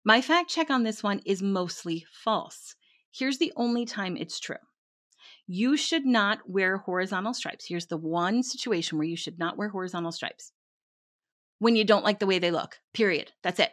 My 0.05 0.21
fact 0.21 0.49
check 0.49 0.69
on 0.69 0.83
this 0.83 1.03
one 1.03 1.21
is 1.25 1.41
mostly 1.41 2.05
false. 2.11 2.75
Here's 3.11 3.37
the 3.37 3.51
only 3.55 3.85
time 3.85 4.15
it's 4.15 4.39
true. 4.39 4.55
You 5.45 5.75
should 5.75 6.05
not 6.05 6.47
wear 6.47 6.77
horizontal 6.77 7.33
stripes. 7.33 7.65
Here's 7.67 7.87
the 7.87 7.97
one 7.97 8.43
situation 8.43 8.97
where 8.97 9.07
you 9.07 9.17
should 9.17 9.39
not 9.39 9.57
wear 9.57 9.69
horizontal 9.69 10.11
stripes 10.11 10.51
when 11.59 11.75
you 11.75 11.83
don't 11.83 12.05
like 12.05 12.19
the 12.19 12.25
way 12.25 12.39
they 12.39 12.51
look, 12.51 12.79
period. 12.93 13.31
That's 13.43 13.59
it. 13.59 13.71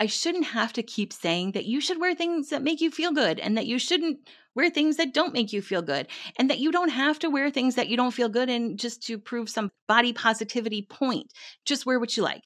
I 0.00 0.06
shouldn't 0.06 0.46
have 0.46 0.72
to 0.74 0.82
keep 0.82 1.12
saying 1.12 1.52
that 1.52 1.66
you 1.66 1.80
should 1.80 2.00
wear 2.00 2.14
things 2.14 2.50
that 2.50 2.62
make 2.62 2.80
you 2.80 2.90
feel 2.90 3.12
good 3.12 3.40
and 3.40 3.56
that 3.56 3.66
you 3.66 3.78
shouldn't 3.78 4.20
wear 4.54 4.70
things 4.70 4.96
that 4.96 5.12
don't 5.12 5.32
make 5.32 5.52
you 5.52 5.60
feel 5.60 5.82
good 5.82 6.06
and 6.38 6.48
that 6.48 6.60
you 6.60 6.70
don't 6.70 6.90
have 6.90 7.18
to 7.18 7.30
wear 7.30 7.50
things 7.50 7.74
that 7.74 7.88
you 7.88 7.96
don't 7.96 8.14
feel 8.14 8.28
good 8.28 8.48
in 8.48 8.76
just 8.76 9.02
to 9.02 9.18
prove 9.18 9.50
some 9.50 9.70
body 9.88 10.12
positivity 10.12 10.86
point. 10.88 11.32
Just 11.64 11.84
wear 11.84 11.98
what 11.98 12.16
you 12.16 12.22
like. 12.22 12.42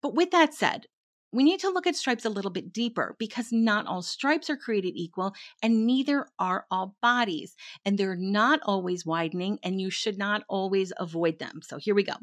But 0.00 0.14
with 0.14 0.30
that 0.30 0.54
said, 0.54 0.86
we 1.34 1.42
need 1.42 1.60
to 1.60 1.70
look 1.70 1.86
at 1.86 1.96
stripes 1.96 2.24
a 2.24 2.30
little 2.30 2.50
bit 2.50 2.72
deeper 2.72 3.16
because 3.18 3.52
not 3.52 3.86
all 3.86 4.02
stripes 4.02 4.48
are 4.48 4.56
created 4.56 4.96
equal 4.96 5.34
and 5.62 5.86
neither 5.86 6.26
are 6.38 6.66
all 6.70 6.96
bodies. 7.02 7.56
And 7.84 7.98
they're 7.98 8.16
not 8.16 8.60
always 8.62 9.04
widening 9.04 9.58
and 9.62 9.80
you 9.80 9.90
should 9.90 10.16
not 10.16 10.44
always 10.48 10.92
avoid 10.98 11.38
them. 11.38 11.60
So 11.62 11.76
here 11.78 11.94
we 11.94 12.04
go. 12.04 12.14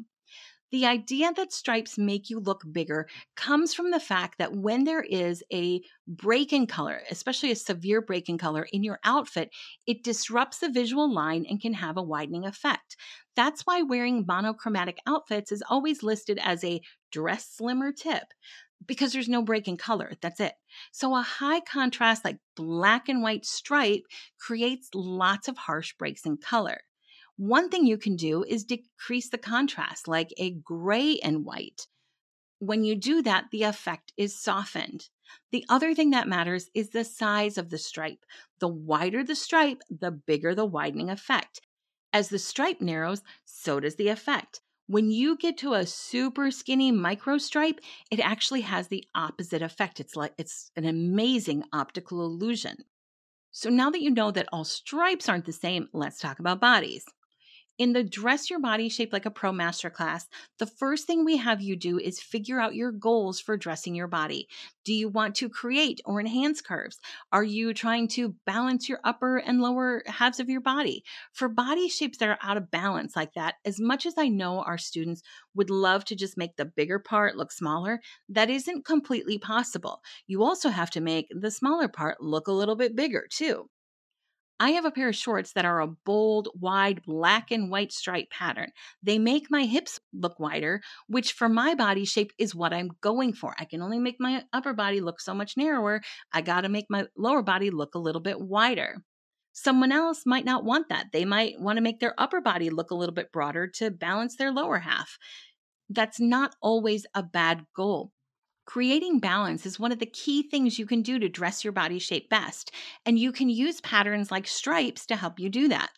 The 0.70 0.86
idea 0.86 1.30
that 1.34 1.52
stripes 1.52 1.98
make 1.98 2.30
you 2.30 2.40
look 2.40 2.62
bigger 2.72 3.06
comes 3.36 3.74
from 3.74 3.90
the 3.90 4.00
fact 4.00 4.38
that 4.38 4.56
when 4.56 4.84
there 4.84 5.02
is 5.02 5.44
a 5.52 5.82
break 6.08 6.50
in 6.50 6.66
color, 6.66 7.02
especially 7.10 7.50
a 7.50 7.56
severe 7.56 8.00
break 8.00 8.30
in 8.30 8.38
color 8.38 8.66
in 8.72 8.82
your 8.82 8.98
outfit, 9.04 9.50
it 9.86 10.02
disrupts 10.02 10.60
the 10.60 10.70
visual 10.70 11.12
line 11.12 11.44
and 11.46 11.60
can 11.60 11.74
have 11.74 11.98
a 11.98 12.02
widening 12.02 12.46
effect. 12.46 12.96
That's 13.36 13.66
why 13.66 13.82
wearing 13.82 14.24
monochromatic 14.26 14.96
outfits 15.06 15.52
is 15.52 15.62
always 15.68 16.02
listed 16.02 16.38
as 16.42 16.64
a 16.64 16.80
dress 17.10 17.50
slimmer 17.50 17.92
tip 17.92 18.24
because 18.86 19.12
there's 19.12 19.28
no 19.28 19.42
break 19.42 19.68
in 19.68 19.76
color. 19.76 20.12
That's 20.20 20.40
it. 20.40 20.54
So 20.92 21.14
a 21.14 21.22
high 21.22 21.60
contrast 21.60 22.24
like 22.24 22.38
black 22.56 23.08
and 23.08 23.22
white 23.22 23.44
stripe 23.44 24.02
creates 24.40 24.88
lots 24.94 25.48
of 25.48 25.56
harsh 25.56 25.94
breaks 25.94 26.26
in 26.26 26.36
color. 26.36 26.80
One 27.36 27.68
thing 27.68 27.86
you 27.86 27.98
can 27.98 28.16
do 28.16 28.44
is 28.44 28.64
decrease 28.64 29.28
the 29.28 29.38
contrast 29.38 30.06
like 30.06 30.32
a 30.36 30.50
gray 30.50 31.18
and 31.22 31.44
white. 31.44 31.86
When 32.58 32.84
you 32.84 32.94
do 32.94 33.22
that, 33.22 33.46
the 33.50 33.64
effect 33.64 34.12
is 34.16 34.40
softened. 34.40 35.08
The 35.50 35.64
other 35.68 35.94
thing 35.94 36.10
that 36.10 36.28
matters 36.28 36.70
is 36.74 36.90
the 36.90 37.04
size 37.04 37.58
of 37.58 37.70
the 37.70 37.78
stripe. 37.78 38.24
The 38.60 38.68
wider 38.68 39.24
the 39.24 39.34
stripe, 39.34 39.82
the 39.90 40.10
bigger 40.12 40.54
the 40.54 40.66
widening 40.66 41.10
effect. 41.10 41.60
As 42.12 42.28
the 42.28 42.38
stripe 42.38 42.80
narrows, 42.80 43.22
so 43.44 43.80
does 43.80 43.96
the 43.96 44.08
effect. 44.08 44.60
When 44.86 45.10
you 45.10 45.36
get 45.36 45.56
to 45.58 45.74
a 45.74 45.86
super 45.86 46.50
skinny 46.50 46.92
micro 46.92 47.38
stripe, 47.38 47.80
it 48.10 48.20
actually 48.20 48.62
has 48.62 48.88
the 48.88 49.04
opposite 49.14 49.62
effect. 49.62 50.00
It's 50.00 50.16
like 50.16 50.34
it's 50.38 50.70
an 50.76 50.84
amazing 50.84 51.64
optical 51.72 52.24
illusion. 52.24 52.76
So 53.50 53.70
now 53.70 53.90
that 53.90 54.02
you 54.02 54.10
know 54.10 54.30
that 54.30 54.48
all 54.52 54.64
stripes 54.64 55.28
aren't 55.28 55.46
the 55.46 55.52
same, 55.52 55.88
let's 55.92 56.18
talk 56.18 56.38
about 56.38 56.60
bodies. 56.60 57.04
In 57.78 57.94
the 57.94 58.04
Dress 58.04 58.50
Your 58.50 58.60
Body 58.60 58.90
Shaped 58.90 59.14
Like 59.14 59.24
a 59.24 59.30
Pro 59.30 59.50
Masterclass, 59.50 60.26
the 60.58 60.66
first 60.66 61.06
thing 61.06 61.24
we 61.24 61.38
have 61.38 61.62
you 61.62 61.74
do 61.74 61.98
is 61.98 62.20
figure 62.20 62.60
out 62.60 62.74
your 62.74 62.92
goals 62.92 63.40
for 63.40 63.56
dressing 63.56 63.94
your 63.94 64.08
body. 64.08 64.46
Do 64.84 64.92
you 64.92 65.08
want 65.08 65.34
to 65.36 65.48
create 65.48 66.02
or 66.04 66.20
enhance 66.20 66.60
curves? 66.60 67.00
Are 67.32 67.42
you 67.42 67.72
trying 67.72 68.08
to 68.08 68.36
balance 68.44 68.90
your 68.90 69.00
upper 69.04 69.38
and 69.38 69.62
lower 69.62 70.02
halves 70.06 70.38
of 70.38 70.50
your 70.50 70.60
body? 70.60 71.02
For 71.32 71.48
body 71.48 71.88
shapes 71.88 72.18
that 72.18 72.28
are 72.28 72.38
out 72.42 72.58
of 72.58 72.70
balance 72.70 73.16
like 73.16 73.32
that, 73.34 73.54
as 73.64 73.80
much 73.80 74.04
as 74.04 74.14
I 74.18 74.28
know 74.28 74.60
our 74.60 74.78
students 74.78 75.22
would 75.54 75.70
love 75.70 76.04
to 76.04 76.14
just 76.14 76.36
make 76.36 76.56
the 76.56 76.66
bigger 76.66 76.98
part 76.98 77.36
look 77.36 77.50
smaller, 77.50 78.02
that 78.28 78.50
isn't 78.50 78.84
completely 78.84 79.38
possible. 79.38 80.02
You 80.26 80.42
also 80.44 80.68
have 80.68 80.90
to 80.90 81.00
make 81.00 81.28
the 81.30 81.50
smaller 81.50 81.88
part 81.88 82.20
look 82.20 82.48
a 82.48 82.52
little 82.52 82.76
bit 82.76 82.94
bigger 82.94 83.26
too. 83.30 83.70
I 84.62 84.70
have 84.70 84.84
a 84.84 84.92
pair 84.92 85.08
of 85.08 85.16
shorts 85.16 85.54
that 85.54 85.64
are 85.64 85.80
a 85.80 85.88
bold, 85.88 86.48
wide 86.54 87.02
black 87.02 87.50
and 87.50 87.68
white 87.68 87.90
stripe 87.90 88.30
pattern. 88.30 88.70
They 89.02 89.18
make 89.18 89.50
my 89.50 89.64
hips 89.64 89.98
look 90.12 90.38
wider, 90.38 90.82
which 91.08 91.32
for 91.32 91.48
my 91.48 91.74
body 91.74 92.04
shape 92.04 92.32
is 92.38 92.54
what 92.54 92.72
I'm 92.72 92.92
going 93.00 93.32
for. 93.32 93.56
I 93.58 93.64
can 93.64 93.82
only 93.82 93.98
make 93.98 94.20
my 94.20 94.44
upper 94.52 94.72
body 94.72 95.00
look 95.00 95.20
so 95.20 95.34
much 95.34 95.56
narrower. 95.56 96.00
I 96.32 96.42
got 96.42 96.60
to 96.60 96.68
make 96.68 96.86
my 96.88 97.08
lower 97.16 97.42
body 97.42 97.72
look 97.72 97.96
a 97.96 97.98
little 97.98 98.20
bit 98.20 98.40
wider. 98.40 99.02
Someone 99.52 99.90
else 99.90 100.22
might 100.26 100.44
not 100.44 100.64
want 100.64 100.88
that. 100.90 101.06
They 101.12 101.24
might 101.24 101.58
want 101.58 101.78
to 101.78 101.82
make 101.82 101.98
their 101.98 102.14
upper 102.16 102.40
body 102.40 102.70
look 102.70 102.92
a 102.92 102.94
little 102.94 103.14
bit 103.16 103.32
broader 103.32 103.66
to 103.78 103.90
balance 103.90 104.36
their 104.36 104.52
lower 104.52 104.78
half. 104.78 105.18
That's 105.90 106.20
not 106.20 106.54
always 106.62 107.04
a 107.16 107.24
bad 107.24 107.66
goal. 107.74 108.12
Creating 108.72 109.18
balance 109.18 109.66
is 109.66 109.78
one 109.78 109.92
of 109.92 109.98
the 109.98 110.06
key 110.06 110.42
things 110.42 110.78
you 110.78 110.86
can 110.86 111.02
do 111.02 111.18
to 111.18 111.28
dress 111.28 111.62
your 111.62 111.74
body 111.74 111.98
shape 111.98 112.30
best, 112.30 112.72
and 113.04 113.18
you 113.18 113.30
can 113.30 113.50
use 113.50 113.82
patterns 113.82 114.30
like 114.30 114.46
stripes 114.46 115.04
to 115.04 115.14
help 115.14 115.38
you 115.38 115.50
do 115.50 115.68
that. 115.68 115.90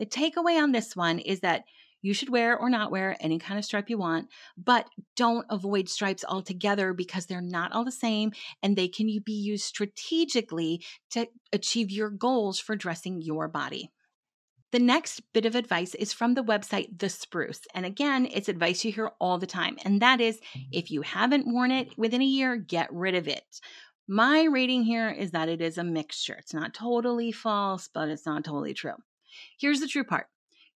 The 0.00 0.06
takeaway 0.06 0.60
on 0.60 0.72
this 0.72 0.96
one 0.96 1.20
is 1.20 1.38
that 1.42 1.62
you 2.02 2.12
should 2.12 2.30
wear 2.30 2.58
or 2.58 2.68
not 2.68 2.90
wear 2.90 3.16
any 3.20 3.38
kind 3.38 3.60
of 3.60 3.64
stripe 3.64 3.88
you 3.88 3.96
want, 3.96 4.26
but 4.56 4.88
don't 5.14 5.46
avoid 5.48 5.88
stripes 5.88 6.24
altogether 6.28 6.94
because 6.94 7.26
they're 7.26 7.40
not 7.40 7.70
all 7.70 7.84
the 7.84 7.92
same 7.92 8.32
and 8.60 8.74
they 8.74 8.88
can 8.88 9.06
be 9.24 9.32
used 9.32 9.62
strategically 9.62 10.84
to 11.12 11.28
achieve 11.52 11.92
your 11.92 12.10
goals 12.10 12.58
for 12.58 12.74
dressing 12.74 13.22
your 13.22 13.46
body. 13.46 13.92
The 14.74 14.80
next 14.80 15.20
bit 15.32 15.46
of 15.46 15.54
advice 15.54 15.94
is 15.94 16.12
from 16.12 16.34
the 16.34 16.42
website 16.42 16.98
The 16.98 17.08
Spruce. 17.08 17.60
And 17.74 17.86
again, 17.86 18.26
it's 18.26 18.48
advice 18.48 18.84
you 18.84 18.90
hear 18.90 19.12
all 19.20 19.38
the 19.38 19.46
time. 19.46 19.78
And 19.84 20.02
that 20.02 20.20
is 20.20 20.38
mm-hmm. 20.38 20.62
if 20.72 20.90
you 20.90 21.02
haven't 21.02 21.46
worn 21.46 21.70
it 21.70 21.96
within 21.96 22.20
a 22.20 22.24
year, 22.24 22.56
get 22.56 22.92
rid 22.92 23.14
of 23.14 23.28
it. 23.28 23.60
My 24.08 24.42
rating 24.42 24.82
here 24.82 25.10
is 25.10 25.30
that 25.30 25.48
it 25.48 25.60
is 25.60 25.78
a 25.78 25.84
mixture. 25.84 26.34
It's 26.34 26.52
not 26.52 26.74
totally 26.74 27.30
false, 27.30 27.88
but 27.94 28.08
it's 28.08 28.26
not 28.26 28.42
totally 28.42 28.74
true. 28.74 28.96
Here's 29.60 29.78
the 29.78 29.86
true 29.86 30.02
part 30.02 30.26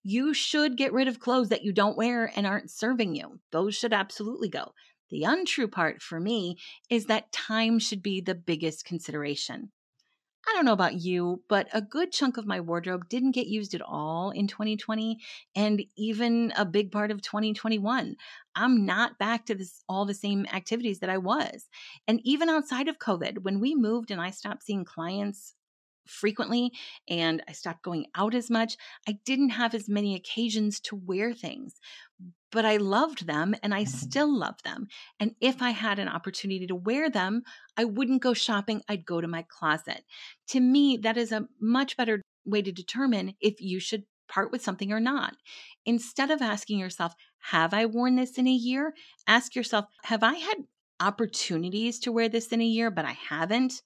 you 0.04 0.32
should 0.32 0.76
get 0.76 0.92
rid 0.92 1.08
of 1.08 1.18
clothes 1.18 1.48
that 1.48 1.64
you 1.64 1.72
don't 1.72 1.96
wear 1.96 2.30
and 2.36 2.46
aren't 2.46 2.70
serving 2.70 3.16
you. 3.16 3.40
Those 3.50 3.74
should 3.74 3.92
absolutely 3.92 4.48
go. 4.48 4.74
The 5.10 5.24
untrue 5.24 5.66
part 5.66 6.02
for 6.02 6.20
me 6.20 6.58
is 6.88 7.06
that 7.06 7.32
time 7.32 7.80
should 7.80 8.04
be 8.04 8.20
the 8.20 8.36
biggest 8.36 8.84
consideration. 8.84 9.72
I 10.48 10.52
don't 10.54 10.64
know 10.64 10.72
about 10.72 10.94
you, 11.02 11.42
but 11.46 11.68
a 11.74 11.82
good 11.82 12.10
chunk 12.10 12.38
of 12.38 12.46
my 12.46 12.58
wardrobe 12.58 13.08
didn't 13.10 13.32
get 13.32 13.48
used 13.48 13.74
at 13.74 13.82
all 13.82 14.30
in 14.30 14.46
2020 14.46 15.18
and 15.54 15.84
even 15.96 16.54
a 16.56 16.64
big 16.64 16.90
part 16.90 17.10
of 17.10 17.20
2021. 17.20 18.16
I'm 18.56 18.86
not 18.86 19.18
back 19.18 19.44
to 19.46 19.54
this 19.54 19.84
all 19.90 20.06
the 20.06 20.14
same 20.14 20.46
activities 20.50 21.00
that 21.00 21.10
I 21.10 21.18
was. 21.18 21.68
And 22.06 22.20
even 22.24 22.48
outside 22.48 22.88
of 22.88 22.98
COVID, 22.98 23.42
when 23.42 23.60
we 23.60 23.74
moved 23.74 24.10
and 24.10 24.22
I 24.22 24.30
stopped 24.30 24.64
seeing 24.64 24.86
clients 24.86 25.54
frequently 26.08 26.72
and 27.08 27.42
I 27.48 27.52
stopped 27.52 27.82
going 27.82 28.06
out 28.14 28.34
as 28.34 28.50
much, 28.50 28.76
I 29.06 29.18
didn't 29.24 29.50
have 29.50 29.74
as 29.74 29.88
many 29.88 30.14
occasions 30.14 30.80
to 30.80 30.96
wear 30.96 31.32
things. 31.32 31.74
But 32.50 32.64
I 32.64 32.78
loved 32.78 33.26
them 33.26 33.54
and 33.62 33.74
I 33.74 33.82
mm-hmm. 33.82 33.96
still 33.96 34.38
love 34.38 34.62
them. 34.62 34.86
And 35.20 35.34
if 35.40 35.60
I 35.60 35.70
had 35.70 35.98
an 35.98 36.08
opportunity 36.08 36.66
to 36.66 36.74
wear 36.74 37.10
them, 37.10 37.42
I 37.76 37.84
wouldn't 37.84 38.22
go 38.22 38.32
shopping, 38.32 38.82
I'd 38.88 39.04
go 39.04 39.20
to 39.20 39.28
my 39.28 39.44
closet. 39.48 40.04
To 40.48 40.60
me, 40.60 40.98
that 41.02 41.16
is 41.16 41.30
a 41.30 41.46
much 41.60 41.96
better 41.96 42.22
way 42.46 42.62
to 42.62 42.72
determine 42.72 43.34
if 43.40 43.60
you 43.60 43.78
should 43.80 44.04
part 44.28 44.52
with 44.52 44.62
something 44.62 44.92
or 44.92 45.00
not. 45.00 45.34
Instead 45.84 46.30
of 46.30 46.42
asking 46.42 46.78
yourself, 46.78 47.14
Have 47.50 47.74
I 47.74 47.86
worn 47.86 48.16
this 48.16 48.38
in 48.38 48.46
a 48.46 48.52
year? 48.52 48.94
Ask 49.26 49.54
yourself, 49.54 49.86
Have 50.04 50.22
I 50.22 50.34
had 50.34 50.64
opportunities 51.00 51.98
to 52.00 52.12
wear 52.12 52.28
this 52.28 52.48
in 52.48 52.60
a 52.60 52.66
year, 52.66 52.90
but 52.90 53.04
I 53.04 53.16
haven't? 53.28 53.82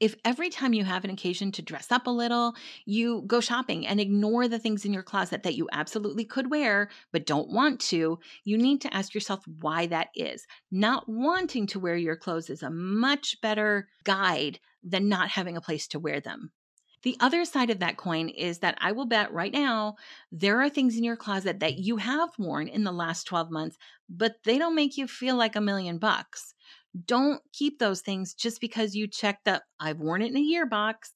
If 0.00 0.14
every 0.24 0.48
time 0.48 0.72
you 0.72 0.84
have 0.84 1.04
an 1.04 1.10
occasion 1.10 1.50
to 1.52 1.62
dress 1.62 1.90
up 1.90 2.06
a 2.06 2.10
little, 2.10 2.54
you 2.84 3.22
go 3.26 3.40
shopping 3.40 3.86
and 3.86 4.00
ignore 4.00 4.48
the 4.48 4.58
things 4.58 4.84
in 4.84 4.92
your 4.92 5.02
closet 5.02 5.42
that 5.42 5.54
you 5.54 5.68
absolutely 5.72 6.24
could 6.24 6.50
wear 6.50 6.88
but 7.12 7.26
don't 7.26 7.50
want 7.50 7.80
to, 7.80 8.18
you 8.44 8.58
need 8.58 8.80
to 8.82 8.94
ask 8.94 9.14
yourself 9.14 9.44
why 9.60 9.86
that 9.86 10.08
is. 10.14 10.46
Not 10.70 11.08
wanting 11.08 11.66
to 11.68 11.80
wear 11.80 11.96
your 11.96 12.16
clothes 12.16 12.50
is 12.50 12.62
a 12.62 12.70
much 12.70 13.40
better 13.40 13.88
guide 14.04 14.60
than 14.82 15.08
not 15.08 15.30
having 15.30 15.56
a 15.56 15.60
place 15.60 15.88
to 15.88 15.98
wear 15.98 16.20
them. 16.20 16.52
The 17.02 17.16
other 17.20 17.44
side 17.44 17.70
of 17.70 17.78
that 17.78 17.96
coin 17.96 18.28
is 18.28 18.58
that 18.58 18.76
I 18.80 18.92
will 18.92 19.06
bet 19.06 19.32
right 19.32 19.52
now 19.52 19.96
there 20.32 20.60
are 20.60 20.68
things 20.68 20.96
in 20.96 21.04
your 21.04 21.16
closet 21.16 21.60
that 21.60 21.78
you 21.78 21.98
have 21.98 22.30
worn 22.38 22.66
in 22.66 22.82
the 22.82 22.92
last 22.92 23.24
12 23.24 23.50
months, 23.50 23.78
but 24.08 24.42
they 24.44 24.58
don't 24.58 24.74
make 24.74 24.96
you 24.96 25.06
feel 25.06 25.36
like 25.36 25.54
a 25.54 25.60
million 25.60 25.98
bucks. 25.98 26.54
Don't 27.06 27.42
keep 27.52 27.78
those 27.78 28.00
things 28.00 28.34
just 28.34 28.60
because 28.60 28.94
you 28.94 29.06
checked 29.06 29.44
the 29.44 29.62
I've 29.78 30.00
worn 30.00 30.22
it 30.22 30.30
in 30.30 30.36
a 30.36 30.40
year 30.40 30.66
box. 30.66 31.12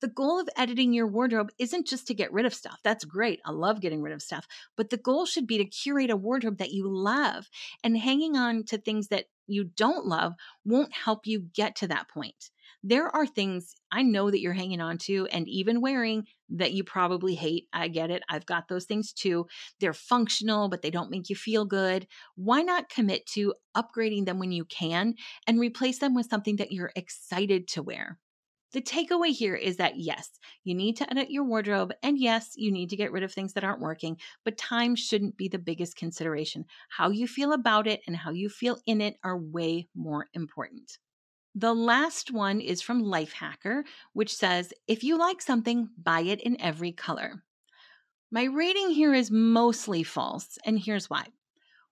The 0.00 0.08
goal 0.08 0.38
of 0.38 0.48
editing 0.56 0.92
your 0.92 1.06
wardrobe 1.06 1.50
isn't 1.58 1.86
just 1.86 2.06
to 2.08 2.14
get 2.14 2.32
rid 2.32 2.44
of 2.44 2.54
stuff. 2.54 2.78
That's 2.84 3.04
great. 3.04 3.40
I 3.44 3.50
love 3.50 3.80
getting 3.80 4.02
rid 4.02 4.12
of 4.12 4.22
stuff. 4.22 4.46
But 4.76 4.90
the 4.90 4.98
goal 4.98 5.24
should 5.24 5.46
be 5.46 5.58
to 5.58 5.64
curate 5.64 6.10
a 6.10 6.16
wardrobe 6.16 6.58
that 6.58 6.72
you 6.72 6.86
love. 6.86 7.48
And 7.82 7.96
hanging 7.96 8.36
on 8.36 8.64
to 8.64 8.78
things 8.78 9.08
that 9.08 9.26
you 9.46 9.64
don't 9.64 10.06
love 10.06 10.34
won't 10.64 10.92
help 10.92 11.26
you 11.26 11.40
get 11.40 11.76
to 11.76 11.88
that 11.88 12.08
point 12.08 12.50
there 12.82 13.08
are 13.14 13.26
things 13.26 13.74
I 13.90 14.02
know 14.02 14.30
that 14.30 14.40
you're 14.40 14.52
hanging 14.52 14.80
on 14.80 14.98
to 14.98 15.26
and 15.26 15.48
even 15.48 15.80
wearing 15.80 16.26
that 16.50 16.72
you 16.72 16.84
probably 16.84 17.34
hate. 17.34 17.68
I 17.72 17.88
get 17.88 18.10
it. 18.10 18.22
I've 18.28 18.46
got 18.46 18.68
those 18.68 18.84
things 18.84 19.12
too. 19.12 19.46
They're 19.80 19.92
functional, 19.92 20.68
but 20.68 20.82
they 20.82 20.90
don't 20.90 21.10
make 21.10 21.28
you 21.28 21.36
feel 21.36 21.64
good. 21.64 22.06
Why 22.36 22.62
not 22.62 22.88
commit 22.88 23.26
to 23.34 23.54
upgrading 23.76 24.26
them 24.26 24.38
when 24.38 24.52
you 24.52 24.64
can 24.64 25.14
and 25.46 25.58
replace 25.58 25.98
them 25.98 26.14
with 26.14 26.28
something 26.28 26.56
that 26.56 26.72
you're 26.72 26.92
excited 26.94 27.68
to 27.68 27.82
wear? 27.82 28.18
The 28.72 28.80
takeaway 28.82 29.30
here 29.30 29.56
is 29.56 29.76
that 29.78 29.96
yes, 29.98 30.38
you 30.62 30.74
need 30.74 30.96
to 30.98 31.10
edit 31.10 31.30
your 31.32 31.42
wardrobe, 31.44 31.92
and 32.02 32.16
yes, 32.18 32.52
you 32.56 32.70
need 32.70 32.90
to 32.90 32.96
get 32.96 33.10
rid 33.10 33.22
of 33.24 33.32
things 33.32 33.54
that 33.54 33.64
aren't 33.64 33.80
working, 33.80 34.20
but 34.44 34.56
time 34.58 34.94
shouldn't 34.94 35.36
be 35.36 35.48
the 35.48 35.58
biggest 35.58 35.96
consideration. 35.96 36.64
How 36.90 37.10
you 37.10 37.26
feel 37.26 37.52
about 37.52 37.86
it 37.88 38.02
and 38.06 38.16
how 38.16 38.30
you 38.30 38.48
feel 38.48 38.78
in 38.86 39.00
it 39.00 39.16
are 39.24 39.36
way 39.38 39.88
more 39.94 40.28
important. 40.32 40.98
The 41.58 41.74
last 41.74 42.30
one 42.30 42.60
is 42.60 42.82
from 42.82 43.02
Lifehacker, 43.02 43.84
which 44.12 44.36
says 44.36 44.74
if 44.86 45.02
you 45.02 45.16
like 45.16 45.40
something, 45.40 45.88
buy 45.96 46.20
it 46.20 46.42
in 46.42 46.60
every 46.60 46.92
color. 46.92 47.44
My 48.30 48.44
rating 48.44 48.90
here 48.90 49.14
is 49.14 49.30
mostly 49.30 50.02
false, 50.02 50.58
and 50.66 50.78
here's 50.78 51.08
why. 51.08 51.28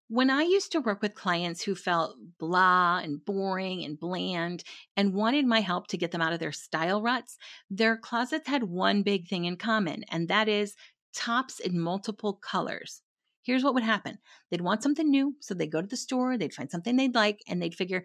When 0.08 0.28
I 0.28 0.42
used 0.42 0.70
to 0.72 0.82
work 0.82 1.00
with 1.00 1.14
clients 1.14 1.62
who 1.62 1.74
felt 1.74 2.18
blah 2.38 2.98
and 2.98 3.24
boring 3.24 3.82
and 3.82 3.98
bland 3.98 4.64
and 4.98 5.14
wanted 5.14 5.46
my 5.46 5.60
help 5.60 5.86
to 5.86 5.96
get 5.96 6.10
them 6.10 6.20
out 6.20 6.34
of 6.34 6.40
their 6.40 6.52
style 6.52 7.00
ruts, 7.00 7.38
their 7.70 7.96
closets 7.96 8.46
had 8.46 8.64
one 8.64 9.02
big 9.02 9.28
thing 9.28 9.46
in 9.46 9.56
common, 9.56 10.04
and 10.10 10.28
that 10.28 10.46
is 10.46 10.74
tops 11.14 11.58
in 11.58 11.80
multiple 11.80 12.34
colors. 12.34 13.00
Here's 13.42 13.64
what 13.64 13.72
would 13.72 13.82
happen 13.82 14.18
they'd 14.50 14.60
want 14.60 14.82
something 14.82 15.10
new, 15.10 15.36
so 15.40 15.54
they'd 15.54 15.72
go 15.72 15.80
to 15.80 15.86
the 15.86 15.96
store, 15.96 16.36
they'd 16.36 16.52
find 16.52 16.70
something 16.70 16.96
they'd 16.96 17.14
like, 17.14 17.40
and 17.48 17.62
they'd 17.62 17.74
figure, 17.74 18.04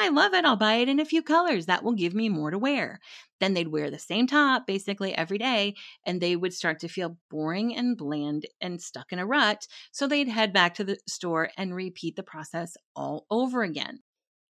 I 0.00 0.08
love 0.12 0.34
it. 0.34 0.44
I'll 0.44 0.56
buy 0.56 0.74
it 0.74 0.88
in 0.88 1.00
a 1.00 1.04
few 1.04 1.22
colors. 1.22 1.66
That 1.66 1.84
will 1.84 1.92
give 1.92 2.14
me 2.14 2.28
more 2.28 2.50
to 2.50 2.58
wear. 2.58 3.00
Then 3.40 3.54
they'd 3.54 3.68
wear 3.68 3.90
the 3.90 3.98
same 3.98 4.26
top 4.26 4.66
basically 4.66 5.14
every 5.14 5.38
day, 5.38 5.74
and 6.06 6.20
they 6.20 6.36
would 6.36 6.54
start 6.54 6.80
to 6.80 6.88
feel 6.88 7.18
boring 7.30 7.76
and 7.76 7.96
bland 7.96 8.46
and 8.60 8.80
stuck 8.80 9.12
in 9.12 9.18
a 9.18 9.26
rut. 9.26 9.66
So 9.90 10.06
they'd 10.06 10.28
head 10.28 10.52
back 10.52 10.74
to 10.74 10.84
the 10.84 10.98
store 11.08 11.50
and 11.56 11.74
repeat 11.74 12.16
the 12.16 12.22
process 12.22 12.76
all 12.94 13.26
over 13.30 13.62
again. 13.62 14.00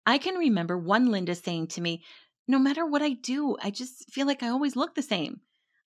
I 0.06 0.17
can 0.17 0.36
remember 0.36 0.78
one 0.78 1.12
Linda 1.12 1.36
saying 1.36 1.67
to 1.67 1.82
me, 1.82 2.04
No 2.47 2.60
matter 2.60 2.86
what 2.86 3.02
I 3.02 3.12
do, 3.12 3.58
I 3.62 3.71
just 3.71 4.10
feel 4.12 4.26
like 4.26 4.41
I 4.41 4.50
always 4.50 4.76
look 4.76 4.95
the 4.95 5.02
same. 5.02 5.41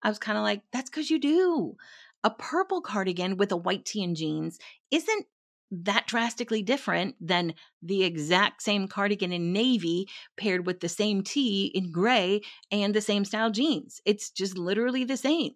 I 0.04 0.10
was 0.10 0.20
kind 0.20 0.38
of 0.38 0.44
like, 0.44 0.62
That's 0.74 0.90
because 0.90 1.10
you 1.10 1.20
do. 1.20 1.76
A 2.24 2.30
purple 2.30 2.82
cardigan 2.82 3.38
with 3.38 3.52
a 3.54 3.58
white 3.58 3.86
tee 3.86 4.04
and 4.04 4.16
jeans 4.16 4.60
isn't 4.92 5.26
that 5.72 6.08
drastically 6.08 6.64
different 6.64 7.16
than 7.22 7.54
the 7.82 8.04
exact 8.04 8.62
same 8.62 8.88
cardigan 8.88 9.32
in 9.32 9.54
navy 9.54 10.08
paired 10.38 10.66
with 10.66 10.80
the 10.80 10.90
same 10.90 11.24
tee 11.24 11.72
in 11.74 11.92
gray 11.92 12.42
and 12.72 12.94
the 12.94 13.02
same 13.02 13.24
style 13.24 13.52
jeans. 13.52 14.02
It's 14.06 14.30
just 14.32 14.58
literally 14.58 15.04
the 15.04 15.18
same. 15.18 15.54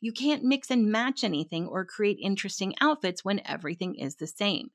You 0.00 0.12
can't 0.12 0.44
mix 0.44 0.70
and 0.70 0.90
match 0.90 1.22
anything 1.22 1.66
or 1.66 1.84
create 1.84 2.18
interesting 2.22 2.74
outfits 2.80 3.24
when 3.24 3.42
everything 3.44 3.94
is 3.96 4.16
the 4.16 4.26
same. 4.26 4.68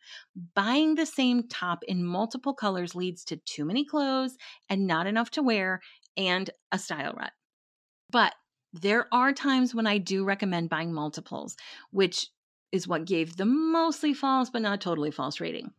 Buying 0.53 0.95
the 0.95 1.05
same 1.05 1.47
top 1.47 1.83
in 1.87 2.05
multiple 2.05 2.53
colors 2.53 2.93
leads 2.93 3.23
to 3.25 3.37
too 3.37 3.65
many 3.65 3.83
clothes 3.83 4.37
and 4.69 4.87
not 4.87 5.07
enough 5.07 5.31
to 5.31 5.43
wear 5.43 5.81
and 6.17 6.49
a 6.71 6.77
style 6.77 7.13
rut. 7.17 7.31
But 8.11 8.35
there 8.73 9.07
are 9.11 9.33
times 9.33 9.73
when 9.73 9.87
I 9.87 9.97
do 9.97 10.23
recommend 10.23 10.69
buying 10.69 10.93
multiples, 10.93 11.55
which 11.91 12.27
is 12.71 12.87
what 12.87 13.05
gave 13.05 13.37
the 13.37 13.45
mostly 13.45 14.13
false 14.13 14.49
but 14.49 14.61
not 14.61 14.81
totally 14.81 15.11
false 15.11 15.39
rating. 15.39 15.71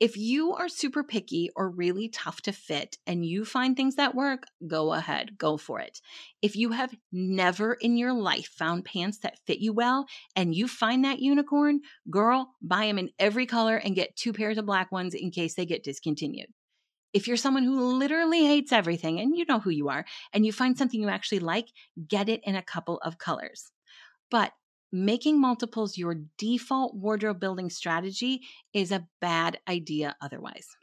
If 0.00 0.16
you 0.16 0.54
are 0.54 0.68
super 0.68 1.02
picky 1.02 1.50
or 1.56 1.68
really 1.68 2.08
tough 2.08 2.40
to 2.42 2.52
fit 2.52 2.98
and 3.04 3.26
you 3.26 3.44
find 3.44 3.76
things 3.76 3.96
that 3.96 4.14
work, 4.14 4.44
go 4.64 4.92
ahead, 4.92 5.36
go 5.38 5.56
for 5.56 5.80
it. 5.80 6.00
If 6.40 6.54
you 6.54 6.70
have 6.70 6.94
never 7.10 7.74
in 7.74 7.96
your 7.96 8.12
life 8.12 8.46
found 8.46 8.84
pants 8.84 9.18
that 9.18 9.40
fit 9.44 9.58
you 9.58 9.72
well 9.72 10.06
and 10.36 10.54
you 10.54 10.68
find 10.68 11.04
that 11.04 11.18
unicorn, 11.18 11.80
girl, 12.08 12.54
buy 12.62 12.86
them 12.86 12.98
in 12.98 13.10
every 13.18 13.44
color 13.44 13.76
and 13.76 13.96
get 13.96 14.14
two 14.14 14.32
pairs 14.32 14.56
of 14.56 14.66
black 14.66 14.92
ones 14.92 15.14
in 15.14 15.32
case 15.32 15.54
they 15.54 15.66
get 15.66 15.82
discontinued. 15.82 16.46
If 17.12 17.26
you're 17.26 17.36
someone 17.36 17.64
who 17.64 17.96
literally 17.98 18.46
hates 18.46 18.70
everything 18.70 19.18
and 19.18 19.36
you 19.36 19.46
know 19.48 19.58
who 19.58 19.70
you 19.70 19.88
are 19.88 20.04
and 20.32 20.46
you 20.46 20.52
find 20.52 20.78
something 20.78 21.00
you 21.00 21.08
actually 21.08 21.40
like, 21.40 21.70
get 22.06 22.28
it 22.28 22.40
in 22.44 22.54
a 22.54 22.62
couple 22.62 22.98
of 22.98 23.18
colors. 23.18 23.72
But 24.30 24.52
making 24.92 25.40
multiples 25.40 25.98
your 25.98 26.16
default 26.36 26.94
wardrobe 26.94 27.40
building 27.40 27.70
strategy 27.70 28.42
is 28.72 28.92
a 28.92 29.06
bad 29.20 29.58
idea 29.68 30.16
otherwise. 30.20 30.76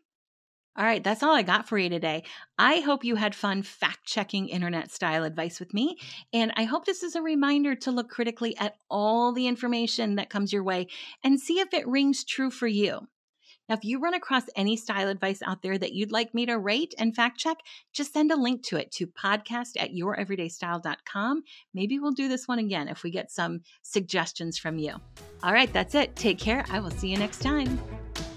All 0.78 0.84
right, 0.84 1.02
that's 1.02 1.24
all 1.24 1.34
I 1.34 1.42
got 1.42 1.70
for 1.70 1.78
you 1.78 1.88
today. 1.88 2.24
I 2.60 2.82
hope 2.82 3.06
you 3.06 3.16
had 3.16 3.34
fun 3.34 3.64
fact 3.64 4.06
checking 4.06 4.50
internet 4.50 4.92
style 4.92 5.24
advice 5.24 5.58
with 5.58 5.74
me. 5.74 5.98
And 6.34 6.52
I 6.58 6.66
hope 6.66 6.86
this 6.86 7.02
is 7.02 7.16
a 7.16 7.22
reminder 7.22 7.76
to 7.76 7.92
look 7.92 8.10
critically 8.10 8.58
at 8.58 8.76
all 8.90 9.32
the 9.32 9.48
information 9.48 10.16
that 10.16 10.30
comes 10.30 10.52
your 10.52 10.64
way 10.64 10.88
and 11.24 11.40
see 11.40 11.60
if 11.62 11.74
it 11.74 11.88
rings 11.88 12.26
true 12.26 12.52
for 12.52 12.68
you. 12.68 13.08
Now, 13.68 13.76
if 13.76 13.84
you 13.84 14.00
run 14.00 14.14
across 14.14 14.44
any 14.56 14.78
style 14.78 15.10
advice 15.10 15.42
out 15.46 15.62
there 15.62 15.78
that 15.78 15.94
you'd 15.94 16.12
like 16.12 16.34
me 16.34 16.46
to 16.46 16.58
rate 16.58 16.94
and 16.98 17.16
fact 17.16 17.40
check, 17.40 17.58
just 17.94 18.14
send 18.14 18.32
a 18.32 18.36
link 18.36 18.64
to 18.68 18.78
it 18.78 18.92
to 18.94 19.08
podcast 19.08 19.72
at 19.80 19.92
youreverydaystyle.com. 19.92 21.44
Maybe 21.74 22.00
we'll 22.00 22.12
do 22.12 22.28
this 22.28 22.48
one 22.48 22.60
again 22.60 22.88
if 22.88 23.04
we 23.04 23.12
get 23.12 23.32
some 23.32 23.62
suggestions 23.82 24.58
from 24.58 24.78
you. 24.78 24.96
All 25.44 25.54
right, 25.54 25.72
that's 25.74 25.96
it. 25.96 26.16
Take 26.16 26.38
care. 26.38 26.66
I 26.70 26.80
will 26.80 26.92
see 26.92 27.10
you 27.10 27.18
next 27.18 27.40
time. 27.40 27.80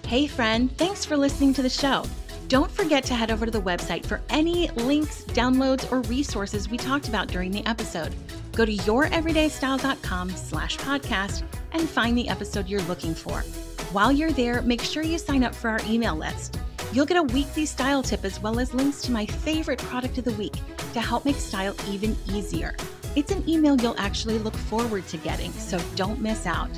Hey, 0.06 0.26
friend, 0.26 0.74
thanks 0.78 1.04
for 1.04 1.16
listening 1.16 1.52
to 1.54 1.62
the 1.62 1.68
show. 1.68 2.04
Don't 2.48 2.70
forget 2.70 3.04
to 3.04 3.14
head 3.14 3.30
over 3.30 3.44
to 3.44 3.52
the 3.52 3.60
website 3.60 4.06
for 4.06 4.22
any 4.30 4.70
links, 4.70 5.22
downloads, 5.24 5.90
or 5.92 6.00
resources 6.02 6.70
we 6.70 6.78
talked 6.78 7.08
about 7.08 7.28
during 7.28 7.50
the 7.50 7.64
episode. 7.66 8.14
Go 8.52 8.64
to 8.64 8.74
youreverydaystyle.com 8.74 10.30
slash 10.30 10.78
podcast 10.78 11.42
and 11.72 11.86
find 11.86 12.16
the 12.16 12.28
episode 12.30 12.66
you're 12.66 12.80
looking 12.82 13.14
for. 13.14 13.44
While 13.92 14.12
you're 14.12 14.33
there, 14.33 14.61
make 14.61 14.83
sure 14.83 15.03
you 15.03 15.16
sign 15.16 15.42
up 15.42 15.55
for 15.55 15.70
our 15.70 15.81
email 15.87 16.14
list. 16.14 16.61
You'll 16.92 17.07
get 17.07 17.16
a 17.16 17.22
weekly 17.22 17.64
style 17.64 18.03
tip 18.03 18.22
as 18.22 18.38
well 18.38 18.61
as 18.61 18.74
links 18.74 19.01
to 19.03 19.12
my 19.12 19.24
favorite 19.24 19.79
product 19.79 20.18
of 20.18 20.24
the 20.24 20.33
week 20.33 20.53
to 20.92 21.01
help 21.01 21.24
make 21.24 21.37
style 21.37 21.74
even 21.88 22.14
easier. 22.31 22.77
It's 23.16 23.33
an 23.33 23.48
email 23.48 23.81
you'll 23.81 23.98
actually 23.98 24.38
look 24.40 24.55
forward 24.55 25.09
to 25.09 25.16
getting, 25.16 25.53
so 25.53 25.81
don't 25.96 26.20
miss 26.20 26.44
out. 26.44 26.68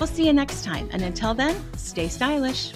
We'll 0.00 0.08
see 0.08 0.26
you 0.26 0.32
next 0.32 0.64
time, 0.64 0.88
and 0.90 1.02
until 1.02 1.32
then, 1.32 1.54
stay 1.76 2.08
stylish. 2.08 2.72